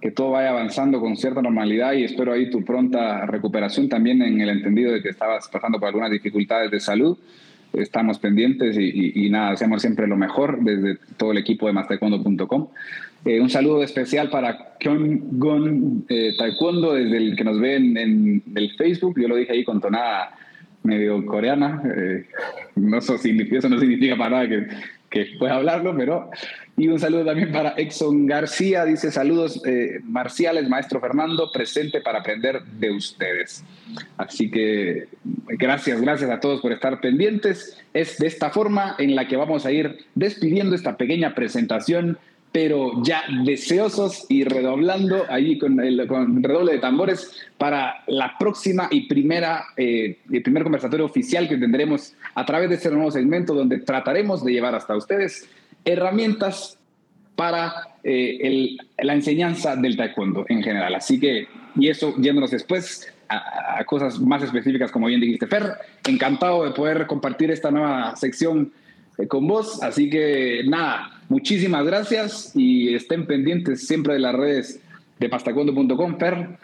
que, 0.00 0.10
todo 0.10 0.32
vaya 0.32 0.50
avanzando 0.50 1.00
con 1.00 1.16
cierta 1.16 1.42
normalidad 1.42 1.92
y 1.92 2.04
espero 2.04 2.32
ahí 2.32 2.50
tu 2.50 2.64
pronta 2.64 3.26
recuperación 3.26 3.88
también 3.88 4.22
en 4.22 4.40
el 4.40 4.48
entendido 4.48 4.92
de 4.92 5.02
que 5.02 5.10
estabas 5.10 5.48
pasando 5.48 5.78
por 5.78 5.88
algunas 5.88 6.10
dificultades 6.10 6.70
de 6.70 6.80
salud. 6.80 7.18
Estamos 7.72 8.20
pendientes 8.20 8.76
y, 8.78 9.26
y, 9.26 9.30
nada, 9.30 9.50
hacemos 9.50 9.82
siempre 9.82 10.06
lo 10.06 10.16
mejor 10.16 10.62
desde 10.62 10.96
todo 11.16 11.32
el 11.32 11.38
equipo 11.38 11.66
de 11.66 11.72
mastercondo.com. 11.72 12.68
Eh, 13.24 13.40
un 13.40 13.48
saludo 13.48 13.82
especial 13.82 14.28
para 14.28 14.76
Kyung 14.78 15.38
Gun 15.38 16.04
eh, 16.10 16.34
Taekwondo, 16.36 16.92
desde 16.92 17.16
el 17.16 17.36
que 17.36 17.44
nos 17.44 17.58
ve 17.58 17.76
en, 17.76 18.42
el 18.54 18.70
Facebook. 18.76 19.18
Yo 19.18 19.28
lo 19.28 19.36
dije 19.36 19.52
ahí 19.52 19.64
con 19.64 19.80
tonada 19.80 20.36
medio 20.84 21.24
coreana. 21.26 21.82
Eh, 21.84 22.26
no 22.76 22.98
eso, 22.98 23.16
eso 23.16 23.68
no 23.68 23.78
significa 23.80 24.16
para 24.16 24.30
nada 24.30 24.48
que, 24.48 24.68
que 25.10 25.26
pueda 25.38 25.56
hablarlo, 25.56 25.96
pero... 25.96 26.30
Y 26.76 26.88
un 26.88 26.98
saludo 26.98 27.24
también 27.24 27.52
para 27.52 27.74
Exxon 27.76 28.26
García. 28.26 28.84
Dice 28.84 29.12
saludos 29.12 29.62
marciales, 30.02 30.68
maestro 30.68 31.00
Fernando, 31.00 31.52
presente 31.52 32.00
para 32.00 32.18
aprender 32.18 32.64
de 32.64 32.90
ustedes. 32.90 33.64
Así 34.16 34.50
que 34.50 35.06
gracias, 35.46 36.00
gracias 36.00 36.30
a 36.30 36.40
todos 36.40 36.60
por 36.60 36.72
estar 36.72 37.00
pendientes. 37.00 37.80
Es 37.92 38.18
de 38.18 38.26
esta 38.26 38.50
forma 38.50 38.96
en 38.98 39.14
la 39.14 39.28
que 39.28 39.36
vamos 39.36 39.66
a 39.66 39.70
ir 39.70 39.98
despidiendo 40.16 40.74
esta 40.74 40.96
pequeña 40.96 41.36
presentación 41.36 42.18
pero 42.54 43.02
ya 43.02 43.24
deseosos 43.44 44.26
y 44.28 44.44
redoblando 44.44 45.24
allí 45.28 45.58
con 45.58 45.80
el 45.80 46.06
con 46.06 46.40
redoble 46.40 46.74
de 46.74 46.78
tambores 46.78 47.32
para 47.58 48.04
la 48.06 48.38
próxima 48.38 48.86
y 48.92 49.08
primera, 49.08 49.64
eh, 49.76 50.18
el 50.30 50.40
primer 50.40 50.62
conversatorio 50.62 51.04
oficial 51.04 51.48
que 51.48 51.56
tendremos 51.56 52.14
a 52.32 52.46
través 52.46 52.68
de 52.68 52.76
este 52.76 52.92
nuevo 52.92 53.10
segmento 53.10 53.54
donde 53.54 53.78
trataremos 53.78 54.44
de 54.44 54.52
llevar 54.52 54.76
hasta 54.76 54.96
ustedes 54.96 55.48
herramientas 55.84 56.78
para 57.34 57.72
eh, 58.04 58.76
la 58.98 59.14
enseñanza 59.14 59.74
del 59.74 59.96
taekwondo 59.96 60.46
en 60.48 60.62
general. 60.62 60.94
Así 60.94 61.18
que, 61.18 61.48
y 61.74 61.88
eso 61.88 62.14
yéndonos 62.18 62.52
después 62.52 63.12
a, 63.28 63.80
a, 63.80 63.84
cosas 63.84 64.20
más 64.20 64.44
específicas, 64.44 64.92
como 64.92 65.08
bien 65.08 65.20
dijiste, 65.20 65.48
Fer, 65.48 65.72
encantado 66.06 66.62
de 66.62 66.70
poder 66.70 67.08
compartir 67.08 67.50
esta 67.50 67.72
nueva 67.72 68.14
sección 68.14 68.72
eh, 69.18 69.26
con 69.26 69.46
vos. 69.46 69.82
Así 69.82 70.08
que 70.08 70.62
nada, 70.66 71.13
muchísimas 71.28 71.84
gracias 71.84 72.52
y 72.54 72.94
estén 72.94 73.26
pendientes 73.26 73.86
siempre 73.86 74.14
de 74.14 74.20
las 74.20 74.34
redes 74.34 74.80
de 75.18 75.28
pastacondo.com, 75.28 76.18
Per. 76.18 76.58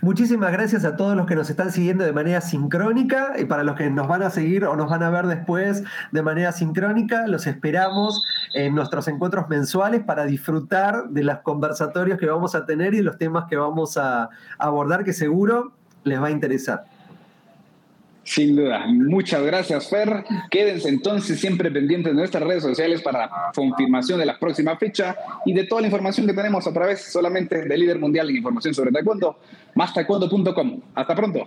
Muchísimas 0.00 0.52
gracias 0.52 0.84
a 0.84 0.96
todos 0.96 1.16
los 1.16 1.26
que 1.26 1.34
nos 1.34 1.48
están 1.50 1.70
siguiendo 1.70 2.04
de 2.04 2.12
manera 2.12 2.40
sincrónica 2.40 3.34
y 3.38 3.44
para 3.44 3.62
los 3.62 3.76
que 3.76 3.88
nos 3.90 4.08
van 4.08 4.22
a 4.22 4.30
seguir 4.30 4.64
o 4.64 4.74
nos 4.76 4.90
van 4.90 5.02
a 5.02 5.10
ver 5.10 5.26
después 5.26 5.84
de 6.12 6.22
manera 6.22 6.52
sincrónica, 6.52 7.26
los 7.26 7.46
esperamos 7.46 8.24
en 8.54 8.74
nuestros 8.74 9.06
encuentros 9.08 9.48
mensuales 9.48 10.02
para 10.02 10.24
disfrutar 10.24 11.08
de 11.10 11.24
los 11.24 11.38
conversatorios 11.38 12.18
que 12.18 12.26
vamos 12.26 12.54
a 12.54 12.66
tener 12.66 12.94
y 12.94 13.02
los 13.02 13.18
temas 13.18 13.44
que 13.48 13.56
vamos 13.56 13.96
a 13.96 14.30
abordar 14.58 15.04
que 15.04 15.12
seguro 15.12 15.72
les 16.04 16.20
va 16.20 16.28
a 16.28 16.30
interesar. 16.30 16.84
Sin 18.26 18.56
duda. 18.56 18.86
Muchas 18.88 19.40
gracias, 19.44 19.88
Fer. 19.88 20.24
Quédense 20.50 20.88
entonces 20.88 21.38
siempre 21.38 21.70
pendientes 21.70 22.12
de 22.12 22.18
nuestras 22.18 22.42
redes 22.42 22.64
sociales 22.64 23.00
para 23.00 23.20
la 23.20 23.52
confirmación 23.54 24.18
de 24.18 24.26
la 24.26 24.36
próxima 24.36 24.76
fecha 24.76 25.16
y 25.44 25.52
de 25.52 25.64
toda 25.64 25.80
la 25.82 25.86
información 25.86 26.26
que 26.26 26.32
tenemos 26.32 26.66
a 26.66 26.72
través 26.72 27.12
solamente 27.12 27.62
de 27.62 27.78
Líder 27.78 28.00
Mundial 28.00 28.28
en 28.28 28.36
información 28.36 28.74
sobre 28.74 28.90
taekwondo, 28.90 29.38
más 29.76 29.94
taekwondo.com. 29.94 30.80
Hasta 30.96 31.14
pronto. 31.14 31.46